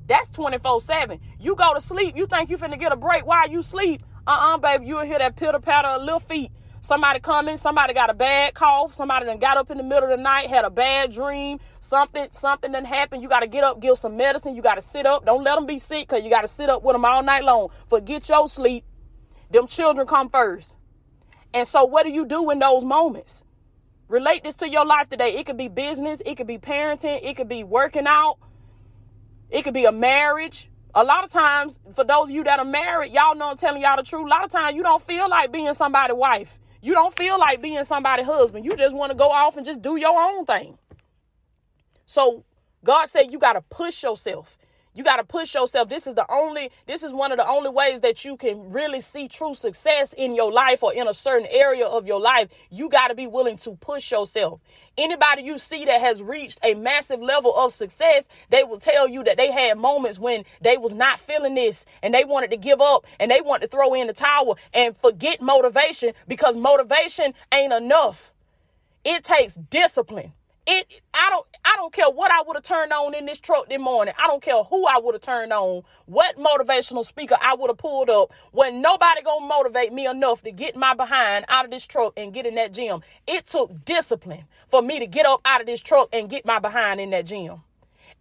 That's 0.08 0.30
24 0.32 0.82
7. 0.82 1.20
You 1.40 1.56
go 1.56 1.74
to 1.74 1.80
sleep, 1.80 2.18
you 2.18 2.26
think 2.26 2.50
you 2.50 2.58
finna 2.58 2.80
get 2.80 2.92
a 2.92 2.98
break 2.98 3.26
while 3.26 3.48
you 3.50 3.62
sleep. 3.62 4.02
Uh 4.26 4.32
uh-uh, 4.32 4.56
uh 4.56 4.58
baby, 4.58 4.88
you'll 4.88 5.04
hear 5.04 5.20
that 5.20 5.36
pitter 5.36 5.60
patter 5.60 5.88
of 5.88 6.02
little 6.02 6.20
feet. 6.20 6.52
Somebody 6.82 7.20
coming, 7.20 7.58
somebody 7.58 7.94
got 7.94 8.10
a 8.10 8.14
bad 8.14 8.54
cough, 8.54 8.94
somebody 8.94 9.26
done 9.26 9.38
got 9.38 9.58
up 9.58 9.70
in 9.70 9.78
the 9.78 9.84
middle 9.84 10.10
of 10.10 10.18
the 10.18 10.24
night, 10.24 10.50
had 10.50 10.64
a 10.64 10.70
bad 10.70 11.12
dream, 11.12 11.60
something, 11.82 12.28
something 12.32 12.72
done 12.72 12.86
happened. 12.86 13.22
You 13.22 13.28
got 13.28 13.42
to 13.42 13.48
get 13.48 13.66
up, 13.66 13.82
give 13.82 13.98
some 13.98 14.16
medicine. 14.16 14.56
You 14.56 14.62
got 14.62 14.76
to 14.76 14.82
sit 14.82 15.06
up. 15.06 15.26
Don't 15.26 15.44
let 15.44 15.56
them 15.56 15.66
be 15.66 15.78
sick 15.78 16.08
because 16.08 16.24
you 16.24 16.30
got 16.30 16.42
to 16.42 16.48
sit 16.48 16.70
up 16.70 16.82
with 16.84 16.94
them 16.94 17.04
all 17.04 17.22
night 17.22 17.44
long. 17.44 17.68
Forget 17.90 18.30
your 18.30 18.48
sleep. 18.48 18.86
Them 19.52 19.68
children 19.68 20.08
come 20.08 20.30
first. 20.30 20.78
And 21.54 21.68
so, 21.68 21.86
what 21.86 22.04
do 22.04 22.12
you 22.12 22.26
do 22.26 22.50
in 22.52 22.60
those 22.60 22.86
moments? 22.86 23.44
Relate 24.08 24.44
this 24.44 24.56
to 24.56 24.70
your 24.70 24.86
life 24.86 25.10
today. 25.10 25.38
It 25.38 25.46
could 25.46 25.58
be 25.58 25.68
business, 25.68 26.22
it 26.26 26.36
could 26.36 26.48
be 26.48 26.58
parenting, 26.58 27.20
it 27.24 27.36
could 27.36 27.50
be 27.50 27.64
working 27.64 28.08
out, 28.08 28.38
it 29.50 29.64
could 29.64 29.74
be 29.74 29.86
a 29.86 29.92
marriage. 29.92 30.70
A 30.96 31.04
lot 31.04 31.24
of 31.24 31.30
times, 31.30 31.80
for 31.94 32.04
those 32.04 32.30
of 32.30 32.36
you 32.36 32.44
that 32.46 32.58
are 32.58 32.66
married, 32.66 33.12
y'all 33.12 33.36
know 33.36 33.52
I'm 33.52 33.58
telling 33.58 33.82
y'all 33.82 33.98
the 33.98 34.04
truth. 34.04 34.26
A 34.26 34.30
lot 34.30 34.44
of 34.44 34.52
times, 34.52 34.76
you 34.76 34.82
don't 34.82 35.02
feel 35.02 35.30
like 35.30 35.52
being 35.52 35.74
somebody's 35.74 36.16
wife. 36.16 36.58
You 36.82 36.94
don't 36.94 37.16
feel 37.16 37.38
like 37.38 37.62
being 37.62 37.84
somebody's 37.84 38.26
husband. 38.26 38.66
You 38.66 38.76
just 38.76 38.96
want 38.96 39.12
to 39.12 39.18
go 39.18 39.30
off 39.30 39.58
and 39.58 39.66
just 39.66 39.82
do 39.82 39.98
your 39.98 40.18
own 40.18 40.46
thing. 40.46 40.78
So, 42.06 42.44
God 42.84 43.08
said 43.08 43.32
you 43.32 43.38
got 43.38 43.54
to 43.54 43.62
push 43.62 44.02
yourself. 44.02 44.58
You 45.00 45.06
got 45.06 45.16
to 45.16 45.24
push 45.24 45.56
yourself. 45.56 45.88
This 45.88 46.08
is 46.08 46.16
the 46.16 46.26
only, 46.30 46.72
this 46.86 47.04
is 47.04 47.14
one 47.14 47.32
of 47.32 47.38
the 47.38 47.48
only 47.48 47.70
ways 47.70 48.02
that 48.02 48.26
you 48.26 48.36
can 48.36 48.70
really 48.70 49.00
see 49.00 49.30
true 49.30 49.54
success 49.54 50.12
in 50.12 50.36
your 50.36 50.52
life 50.52 50.84
or 50.84 50.94
in 50.94 51.08
a 51.08 51.14
certain 51.14 51.48
area 51.50 51.86
of 51.86 52.06
your 52.06 52.20
life. 52.20 52.50
You 52.70 52.90
got 52.90 53.08
to 53.08 53.16
be 53.16 53.26
willing 53.26 53.56
to 53.60 53.78
push 53.78 54.12
yourself. 54.12 54.60
Anybody 54.98 55.44
you 55.44 55.58
see 55.58 55.86
that 55.86 56.02
has 56.02 56.22
reached 56.22 56.60
a 56.64 56.74
massive 56.74 57.22
level 57.22 57.56
of 57.56 57.72
success, 57.72 58.28
they 58.50 58.66
will 58.66 58.78
tell 58.78 59.08
you 59.08 59.24
that 59.24 59.38
they 59.38 59.54
had 59.54 59.78
moments 59.78 60.20
when 60.20 60.44
they 60.60 60.76
was 60.76 60.94
not 60.94 61.18
feeling 61.18 61.56
this 61.56 61.86
and 62.04 62.14
they 62.14 62.26
wanted 62.26 62.52
to 62.52 62.58
give 62.58 62.82
up 62.82 63.06
and 63.22 63.32
they 63.32 63.40
wanted 63.40 63.72
to 63.72 63.78
throw 63.78 63.94
in 63.94 64.08
the 64.08 64.12
towel 64.12 64.58
and 64.74 64.98
forget 64.98 65.42
motivation 65.42 66.12
because 66.28 66.58
motivation 66.58 67.34
ain't 67.54 67.72
enough. 67.72 68.34
It 69.06 69.24
takes 69.24 69.56
discipline. 69.56 70.34
It 70.72 71.02
I 71.16 71.32
don't 71.32 71.48
I 71.66 71.74
don't 71.78 71.92
care 71.92 72.12
what 72.12 72.32
I 72.32 72.44
would 72.46 72.56
have 72.56 72.64
turned 72.64 72.94
on 72.94 73.16
in 73.16 73.26
this 73.26 73.40
truck 73.40 73.68
this 73.70 73.80
morning. 73.80 74.14
I 74.20 74.28
don't 74.28 74.42
care 74.42 74.62
who 74.62 74.86
I 74.86 75.00
would 75.00 75.16
have 75.16 75.22
turned 75.22 75.52
on, 75.52 75.82
what 76.06 76.38
motivational 76.38 77.04
speaker 77.04 77.36
I 77.42 77.56
would 77.56 77.72
have 77.72 77.78
pulled 77.80 78.08
up. 78.12 78.32
When 78.52 78.80
nobody 78.80 79.24
gonna 79.24 79.48
motivate 79.48 79.92
me 79.92 80.06
enough 80.06 80.44
to 80.44 80.52
get 80.52 80.76
my 80.76 80.94
behind 80.94 81.46
out 81.50 81.66
of 81.66 81.72
this 81.72 81.88
truck 81.88 82.14
and 82.18 82.32
get 82.32 82.46
in 82.46 82.54
that 82.56 82.72
gym. 82.72 83.02
It 83.26 83.48
took 83.48 83.84
discipline 83.84 84.46
for 84.68 84.84
me 84.84 85.00
to 85.00 85.08
get 85.08 85.26
up 85.26 85.42
out 85.44 85.60
of 85.60 85.66
this 85.66 85.82
truck 85.82 86.10
and 86.14 86.30
get 86.30 86.46
my 86.46 86.60
behind 86.60 87.02
in 87.02 87.10
that 87.10 87.26
gym. 87.26 87.64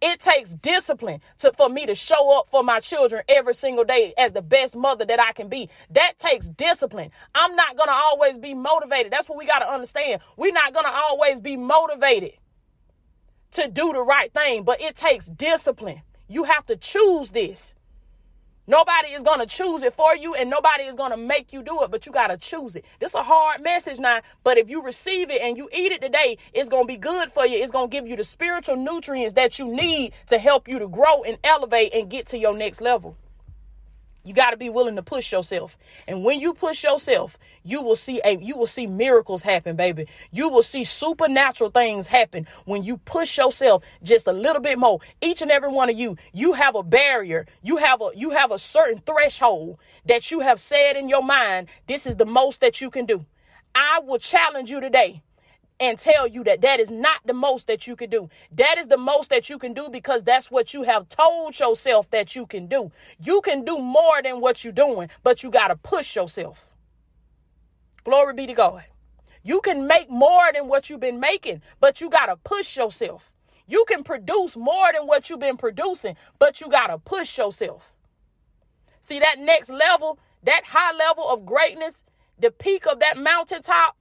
It 0.01 0.19
takes 0.19 0.53
discipline 0.55 1.21
to, 1.39 1.51
for 1.53 1.69
me 1.69 1.85
to 1.85 1.95
show 1.95 2.39
up 2.39 2.47
for 2.49 2.63
my 2.63 2.79
children 2.79 3.23
every 3.27 3.53
single 3.53 3.83
day 3.83 4.13
as 4.17 4.31
the 4.31 4.41
best 4.41 4.77
mother 4.77 5.05
that 5.05 5.19
I 5.19 5.33
can 5.33 5.49
be. 5.49 5.69
That 5.91 6.13
takes 6.17 6.47
discipline. 6.49 7.11
I'm 7.35 7.55
not 7.55 7.75
going 7.75 7.89
to 7.89 7.93
always 7.93 8.37
be 8.37 8.53
motivated. 8.53 9.11
That's 9.11 9.27
what 9.27 9.37
we 9.37 9.45
got 9.45 9.59
to 9.59 9.67
understand. 9.67 10.21
We're 10.37 10.53
not 10.53 10.73
going 10.73 10.85
to 10.85 10.91
always 10.91 11.41
be 11.41 11.57
motivated 11.57 12.33
to 13.51 13.67
do 13.67 13.93
the 13.93 14.01
right 14.01 14.33
thing, 14.33 14.63
but 14.63 14.81
it 14.81 14.95
takes 14.95 15.27
discipline. 15.27 16.01
You 16.27 16.45
have 16.45 16.65
to 16.67 16.77
choose 16.77 17.31
this. 17.31 17.75
Nobody 18.69 19.13
is 19.13 19.23
going 19.23 19.39
to 19.39 19.47
choose 19.47 19.81
it 19.81 19.93
for 19.93 20.15
you 20.15 20.35
and 20.35 20.47
nobody 20.47 20.83
is 20.83 20.95
going 20.95 21.09
to 21.09 21.17
make 21.17 21.53
you 21.53 21.63
do 21.63 21.81
it, 21.81 21.89
but 21.89 22.05
you 22.05 22.11
got 22.11 22.27
to 22.27 22.37
choose 22.37 22.75
it. 22.75 22.85
This 22.99 23.09
is 23.11 23.15
a 23.15 23.23
hard 23.23 23.63
message 23.63 23.97
now, 23.97 24.21
but 24.43 24.59
if 24.59 24.69
you 24.69 24.83
receive 24.83 25.31
it 25.31 25.41
and 25.41 25.57
you 25.57 25.69
eat 25.73 25.91
it 25.91 26.03
today, 26.03 26.37
it's 26.53 26.69
going 26.69 26.83
to 26.83 26.87
be 26.87 26.95
good 26.95 27.31
for 27.31 27.47
you. 27.47 27.57
It's 27.57 27.71
going 27.71 27.89
to 27.89 27.91
give 27.91 28.05
you 28.05 28.15
the 28.15 28.23
spiritual 28.23 28.75
nutrients 28.75 29.33
that 29.33 29.57
you 29.57 29.65
need 29.69 30.13
to 30.27 30.37
help 30.37 30.67
you 30.67 30.77
to 30.77 30.87
grow 30.87 31.23
and 31.23 31.39
elevate 31.43 31.95
and 31.95 32.11
get 32.11 32.27
to 32.27 32.37
your 32.37 32.55
next 32.55 32.79
level. 32.79 33.17
You 34.23 34.33
got 34.33 34.51
to 34.51 34.57
be 34.57 34.69
willing 34.69 34.97
to 34.97 35.03
push 35.03 35.31
yourself. 35.31 35.77
And 36.07 36.23
when 36.23 36.39
you 36.39 36.53
push 36.53 36.83
yourself, 36.83 37.39
you 37.63 37.81
will 37.81 37.95
see 37.95 38.21
a 38.23 38.37
you 38.37 38.57
will 38.57 38.65
see 38.65 38.85
miracles 38.85 39.41
happen, 39.41 39.75
baby. 39.75 40.07
You 40.31 40.49
will 40.49 40.61
see 40.61 40.83
supernatural 40.83 41.71
things 41.71 42.07
happen 42.07 42.47
when 42.65 42.83
you 42.83 42.97
push 42.97 43.37
yourself 43.37 43.83
just 44.03 44.27
a 44.27 44.33
little 44.33 44.61
bit 44.61 44.77
more. 44.77 44.99
Each 45.21 45.41
and 45.41 45.51
every 45.51 45.71
one 45.71 45.89
of 45.89 45.97
you, 45.97 46.17
you 46.33 46.53
have 46.53 46.75
a 46.75 46.83
barrier. 46.83 47.47
You 47.63 47.77
have 47.77 48.01
a 48.01 48.11
you 48.15 48.31
have 48.31 48.51
a 48.51 48.57
certain 48.57 48.99
threshold 48.99 49.79
that 50.05 50.31
you 50.31 50.41
have 50.41 50.59
said 50.59 50.97
in 50.97 51.09
your 51.09 51.23
mind, 51.23 51.67
this 51.87 52.05
is 52.05 52.17
the 52.17 52.25
most 52.25 52.61
that 52.61 52.81
you 52.81 52.89
can 52.89 53.05
do. 53.05 53.25
I 53.73 54.01
will 54.03 54.19
challenge 54.19 54.69
you 54.69 54.81
today 54.81 55.23
and 55.79 55.97
tell 55.99 56.27
you 56.27 56.43
that 56.43 56.61
that 56.61 56.79
is 56.79 56.91
not 56.91 57.21
the 57.25 57.33
most 57.33 57.67
that 57.67 57.87
you 57.87 57.95
can 57.95 58.09
do. 58.09 58.29
That 58.51 58.77
is 58.77 58.87
the 58.87 58.97
most 58.97 59.29
that 59.29 59.49
you 59.49 59.57
can 59.57 59.73
do 59.73 59.89
because 59.89 60.23
that's 60.23 60.51
what 60.51 60.73
you 60.73 60.83
have 60.83 61.09
told 61.09 61.59
yourself 61.59 62.09
that 62.11 62.35
you 62.35 62.45
can 62.45 62.67
do. 62.67 62.91
You 63.21 63.41
can 63.41 63.63
do 63.65 63.79
more 63.79 64.21
than 64.23 64.41
what 64.41 64.63
you're 64.63 64.73
doing, 64.73 65.09
but 65.23 65.43
you 65.43 65.51
got 65.51 65.69
to 65.69 65.75
push 65.77 66.15
yourself. 66.15 66.69
Glory 68.03 68.33
be 68.33 68.47
to 68.47 68.53
God. 68.53 68.83
You 69.43 69.61
can 69.61 69.87
make 69.87 70.09
more 70.09 70.51
than 70.53 70.67
what 70.67 70.89
you've 70.89 70.99
been 70.99 71.19
making, 71.19 71.61
but 71.79 72.01
you 72.01 72.09
got 72.09 72.27
to 72.27 72.35
push 72.37 72.75
yourself. 72.77 73.31
You 73.67 73.85
can 73.87 74.03
produce 74.03 74.57
more 74.57 74.91
than 74.93 75.07
what 75.07 75.29
you've 75.29 75.39
been 75.39 75.57
producing, 75.57 76.15
but 76.39 76.59
you 76.59 76.69
got 76.69 76.87
to 76.87 76.97
push 76.97 77.37
yourself. 77.37 77.93
See 79.01 79.19
that 79.19 79.37
next 79.39 79.69
level, 79.69 80.19
that 80.43 80.63
high 80.65 80.95
level 80.95 81.29
of 81.29 81.45
greatness, 81.45 82.03
the 82.39 82.51
peak 82.51 82.87
of 82.87 82.99
that 82.99 83.17
mountaintop, 83.17 83.95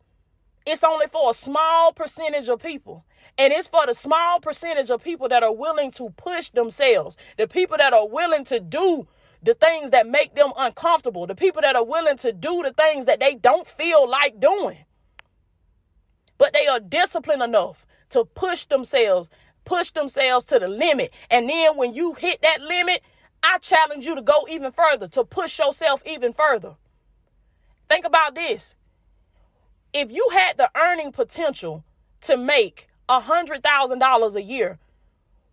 it's 0.69 0.85
only 0.85 1.07
for 1.07 1.31
a 1.31 1.35
small 1.35 1.93
percentage 1.93 2.49
of 2.49 2.63
people. 2.63 3.05
And 3.37 3.53
it's 3.53 3.69
for 3.69 3.87
the 3.87 3.95
small 3.95 4.41
percentage 4.41 4.91
of 4.91 5.03
people 5.03 5.29
that 5.29 5.43
are 5.43 5.55
willing 5.55 5.93
to 5.93 6.11
push 6.11 6.51
themselves, 6.51 7.17
the 7.37 7.47
people 7.47 7.77
that 7.77 7.93
are 7.93 8.09
willing 8.09 8.45
to 8.47 8.59
do 8.59 9.07
the 9.43 9.55
things 9.55 9.91
that 9.91 10.09
make 10.09 10.35
them 10.35 10.53
uncomfortable, 10.59 11.27
the 11.27 11.35
people 11.35 11.63
that 11.63 11.77
are 11.77 11.85
willing 11.85 12.17
to 12.19 12.33
do 12.33 12.63
the 12.65 12.73
things 12.73 13.07
that 13.07 13.21
they 13.21 13.37
don't 13.37 13.67
feel 13.67 14.09
like 14.09 14.41
doing. 14.41 14.79
But 16.39 16.53
they 16.53 16.67
are 16.67 16.81
disciplined 16.81 17.43
enough 17.43 17.87
to 18.11 18.25
push 18.25 18.65
themselves, 18.65 19.31
push 19.65 19.91
themselves 19.93 20.45
to 20.47 20.59
the 20.59 20.69
limit. 20.69 21.13
And 21.31 21.49
then 21.49 21.77
when 21.77 21.95
you 21.95 22.15
hit 22.15 22.43
that 22.43 22.63
limit, 22.63 23.03
I 23.43 23.59
challenge 23.59 24.07
you 24.07 24.17
to 24.17 24.23
go 24.23 24.47
even 24.51 24.73
further, 24.73 25.07
to 25.09 25.25
push 25.25 25.59
yourself 25.59 26.03
even 26.07 26.33
further. 26.33 26.75
Think 27.89 28.05
about 28.05 28.35
this 28.35 28.75
if 29.95 30.11
you 30.13 30.29
had 30.33 30.59
the 30.59 30.71
earning 30.77 31.13
potential 31.13 31.85
to 32.23 32.37
make 32.37 32.89
a 33.09 33.21
hundred 33.21 33.63
thousand 33.63 34.01
dollars 34.01 34.37
a 34.37 34.43
year, 34.43 34.79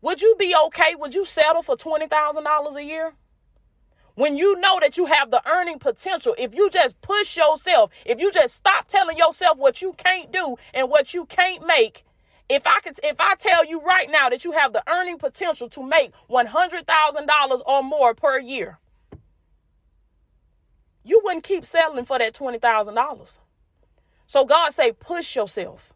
would 0.01 0.21
you 0.21 0.35
be 0.39 0.55
okay? 0.67 0.95
Would 0.95 1.15
you 1.15 1.25
settle 1.25 1.63
for 1.63 1.77
twenty 1.77 2.07
thousand 2.07 2.45
dollars 2.45 2.75
a 2.75 2.83
year? 2.83 3.13
When 4.15 4.37
you 4.37 4.59
know 4.61 4.79
that 4.81 4.97
you 4.97 5.07
have 5.07 5.31
the 5.31 5.41
earning 5.49 5.79
potential, 5.79 6.35
if 6.39 6.55
you 6.55 6.69
just 6.71 7.01
push 7.01 7.37
yourself, 7.37 7.91
if 8.05 8.19
you 8.19 8.31
just 8.31 8.55
stop 8.55 8.87
telling 8.87 9.17
yourself 9.17 9.57
what 9.57 9.81
you 9.81 9.93
can't 9.93 10.31
do 10.31 10.57
and 10.73 10.89
what 10.89 11.13
you 11.13 11.25
can't 11.25 11.65
make, 11.67 12.03
If 12.49 12.67
I 12.67 12.79
could, 12.81 12.99
if 13.03 13.19
I 13.19 13.35
tell 13.35 13.65
you 13.65 13.81
right 13.81 14.09
now 14.11 14.29
that 14.29 14.45
you 14.45 14.53
have 14.53 14.73
the 14.73 14.83
earning 14.89 15.19
potential 15.19 15.69
to 15.69 15.83
make 15.83 16.13
$100,000 16.29 17.61
or 17.67 17.83
more 17.83 18.15
per 18.15 18.39
year, 18.39 18.79
you 21.03 21.21
wouldn't 21.23 21.43
keep 21.45 21.65
settling 21.65 22.05
for 22.05 22.19
that 22.19 22.33
$20,000. 22.33 23.39
So 24.27 24.45
God 24.45 24.73
say, 24.73 24.91
push 24.93 25.35
yourself, 25.35 25.93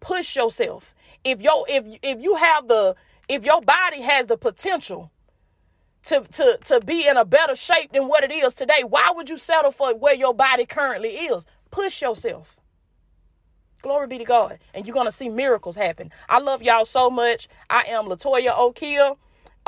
push 0.00 0.36
yourself. 0.36 0.94
If 1.24 1.42
yo, 1.42 1.64
if 1.68 1.86
if 2.02 2.22
you 2.22 2.36
have 2.36 2.68
the, 2.68 2.96
if 3.28 3.44
your 3.44 3.60
body 3.62 4.02
has 4.02 4.26
the 4.28 4.38
potential 4.38 5.10
to 6.06 6.20
to 6.22 6.58
to 6.66 6.80
be 6.80 7.06
in 7.08 7.16
a 7.16 7.24
better 7.24 7.56
shape 7.56 7.92
than 7.92 8.08
what 8.08 8.24
it 8.24 8.32
is 8.32 8.54
today, 8.54 8.84
why 8.88 9.12
would 9.14 9.28
you 9.30 9.38
settle 9.38 9.72
for 9.72 9.94
where 9.96 10.14
your 10.14 10.34
body 10.34 10.66
currently 10.66 11.10
is? 11.10 11.46
Push 11.70 12.02
yourself. 12.02 12.58
Glory 13.82 14.06
be 14.08 14.18
to 14.18 14.24
God. 14.24 14.58
And 14.74 14.86
you're 14.86 14.94
to 15.06 15.12
see 15.12 15.28
miracles 15.28 15.76
happen. 15.76 16.12
I 16.28 16.40
love 16.40 16.62
y'all 16.62 16.84
so 16.84 17.10
much. 17.10 17.48
I 17.70 17.84
am 17.88 18.06
Latoya 18.06 18.54
Okia. 18.56 19.16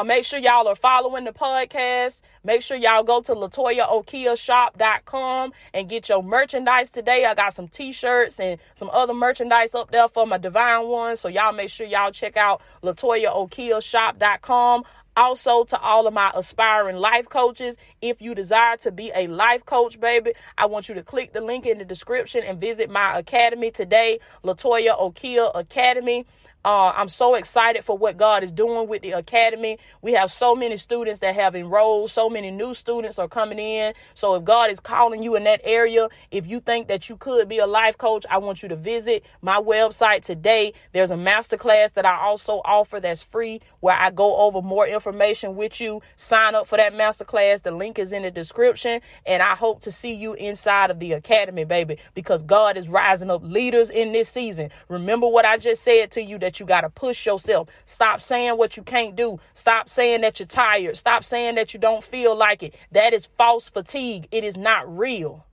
Uh, 0.03 0.05
make 0.05 0.25
sure 0.25 0.41
y'all 0.41 0.67
are 0.67 0.75
following 0.75 1.23
the 1.23 1.31
podcast. 1.31 2.23
Make 2.43 2.63
sure 2.63 2.77
y'all 2.77 3.05
go 3.05 3.21
to 3.21 3.37
latoyaokiashop.com 3.37 5.53
and 5.73 5.89
get 5.89 6.09
your 6.09 6.25
merchandise 6.25 6.91
today. 6.91 7.25
I 7.25 7.37
got 7.37 7.55
some 7.55 7.69
t-shirts 7.69 8.41
and 8.41 8.59
some 8.75 8.91
other 8.93 9.15
merchandise 9.15 9.77
up 9.77 9.93
there 9.93 10.09
for 10.09 10.27
my 10.27 10.39
divine 10.39 10.89
ones. 10.89 11.21
So 11.21 11.29
y'all 11.29 11.53
make 11.53 11.71
sure 11.71 11.87
y'all 11.87 12.11
check 12.11 12.37
out 12.37 12.63
latoyaokiashop.com. 12.83 14.83
Also, 15.17 15.63
to 15.65 15.79
all 15.79 16.09
of 16.09 16.15
my 16.15 16.33
aspiring 16.35 16.97
life 16.97 17.29
coaches, 17.29 17.77
if 18.01 18.21
you 18.21 18.35
desire 18.35 18.77
to 18.79 18.91
be 18.91 19.13
a 19.15 19.29
life 19.29 19.65
coach, 19.65 20.01
baby, 20.01 20.33
I 20.59 20.67
want 20.67 20.89
you 20.89 20.97
to 20.97 21.05
click 21.05 21.33
the 21.33 21.43
link 21.43 21.65
in 21.65 21.79
the 21.79 21.85
description 21.85 22.43
and 22.45 22.61
visit 22.61 22.91
my 22.91 23.17
academy 23.19 23.71
today, 23.71 24.19
Latoya 24.43 24.99
Okia 24.99 25.53
Academy. 25.55 26.27
Uh, 26.65 26.91
I'm 26.97 27.09
so 27.09 27.35
excited 27.35 27.85
for 27.85 27.99
what 27.99 28.17
God 28.19 28.45
is 28.45 28.53
doing 28.53 28.89
with 28.89 29.03
the 29.03 29.13
academy. 29.13 29.79
We 30.03 30.13
have 30.13 30.31
so 30.31 30.55
many 30.55 30.77
students 30.77 31.21
that 31.21 31.35
have 31.35 31.57
enrolled, 31.57 32.11
so 32.11 32.31
many 32.31 32.51
new 32.53 32.75
students 32.75 33.19
are 33.19 33.29
coming 33.29 33.59
in. 33.59 33.95
So 34.15 34.37
if 34.37 34.45
God 34.45 34.71
is 34.71 34.81
calling 34.81 35.23
you 35.23 35.37
in 35.37 35.45
that 35.45 35.61
area, 35.65 36.09
if 36.31 36.47
you 36.47 36.61
think 36.61 36.89
that 36.89 37.09
you 37.09 37.17
could 37.17 37.49
be 37.49 37.59
a 37.59 37.67
life 37.67 37.99
coach, 37.99 38.27
I 38.31 38.39
want 38.39 38.63
you 38.63 38.69
to 38.71 38.77
visit 38.77 39.25
my 39.43 39.57
website 39.59 40.23
today. 40.23 40.75
There's 40.93 41.11
a 41.11 41.17
masterclass 41.17 41.95
that 41.95 42.07
I 42.07 42.17
also 42.19 42.63
offer 42.65 43.01
that's 43.01 43.23
free 43.25 43.61
where 43.81 43.97
I 43.97 44.11
go 44.11 44.37
over 44.37 44.63
more 44.63 44.87
information 44.87 45.57
with 45.57 45.81
you. 45.81 46.03
Sign 46.17 46.55
up 46.55 46.69
for 46.69 46.77
that 46.77 46.95
masterclass. 46.95 47.63
The 47.63 47.73
link 47.73 47.99
is 47.99 48.13
in 48.13 48.23
the 48.23 48.31
description. 48.31 49.01
And 49.27 49.43
I 49.43 49.57
hope 49.57 49.81
to 49.83 49.93
see 49.93 50.15
you 50.15 50.35
inside 50.35 50.91
of 50.91 51.01
the 51.01 51.13
academy, 51.13 51.65
baby, 51.65 51.99
because 52.15 52.43
God 52.45 52.77
is 52.77 52.89
rising 52.89 53.31
up 53.31 53.43
leaders 53.43 53.91
in 53.91 54.13
this 54.13 54.29
season. 54.29 54.71
Remember 54.89 55.29
what 55.29 55.45
I 55.45 55.59
just 55.59 55.83
said 55.83 56.13
to 56.13 56.23
you 56.23 56.39
that 56.39 56.52
that 56.53 56.61
you 56.61 56.67
got 56.67 56.83
to 56.83 56.91
push 56.91 57.25
yourself. 57.25 57.69
Stop 57.87 58.21
saying 58.21 58.59
what 58.59 58.77
you 58.77 58.83
can't 58.83 59.17
do. 59.17 59.41
Stop 59.55 59.89
saying 59.89 60.21
that 60.21 60.39
you're 60.39 60.47
tired. 60.47 60.99
Stop 60.99 61.25
saying 61.25 61.55
that 61.55 61.73
you 61.73 61.81
don't 61.81 62.05
feel 62.05 62.37
like 62.37 62.63
it. 62.63 62.75
That 62.93 63.15
is 63.15 63.25
false 63.25 63.71
fatigue. 63.71 64.29
It 64.31 64.45
is 64.45 64.59
not 64.59 64.99
real. 64.99 65.47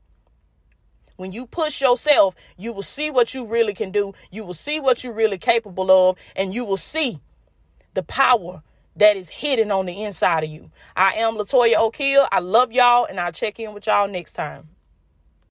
When 1.15 1.31
you 1.31 1.45
push 1.45 1.81
yourself, 1.81 2.35
you 2.57 2.73
will 2.73 2.81
see 2.81 3.11
what 3.11 3.33
you 3.33 3.45
really 3.45 3.73
can 3.73 3.91
do. 3.91 4.13
You 4.29 4.43
will 4.43 4.53
see 4.53 4.81
what 4.81 5.03
you're 5.03 5.13
really 5.13 5.37
capable 5.37 5.89
of, 5.89 6.17
and 6.35 6.53
you 6.53 6.65
will 6.65 6.77
see 6.77 7.19
the 7.93 8.03
power 8.03 8.61
that 8.97 9.15
is 9.15 9.29
hidden 9.29 9.71
on 9.71 9.85
the 9.85 10.03
inside 10.03 10.43
of 10.43 10.49
you. 10.49 10.69
I 10.97 11.13
am 11.13 11.35
Latoya 11.35 11.75
Okia. 11.75 12.27
I 12.29 12.39
love 12.39 12.73
y'all, 12.73 13.05
and 13.05 13.19
I'll 13.19 13.31
check 13.31 13.59
in 13.59 13.73
with 13.73 13.87
y'all 13.87 14.07
next 14.09 14.33
time. 14.33 14.69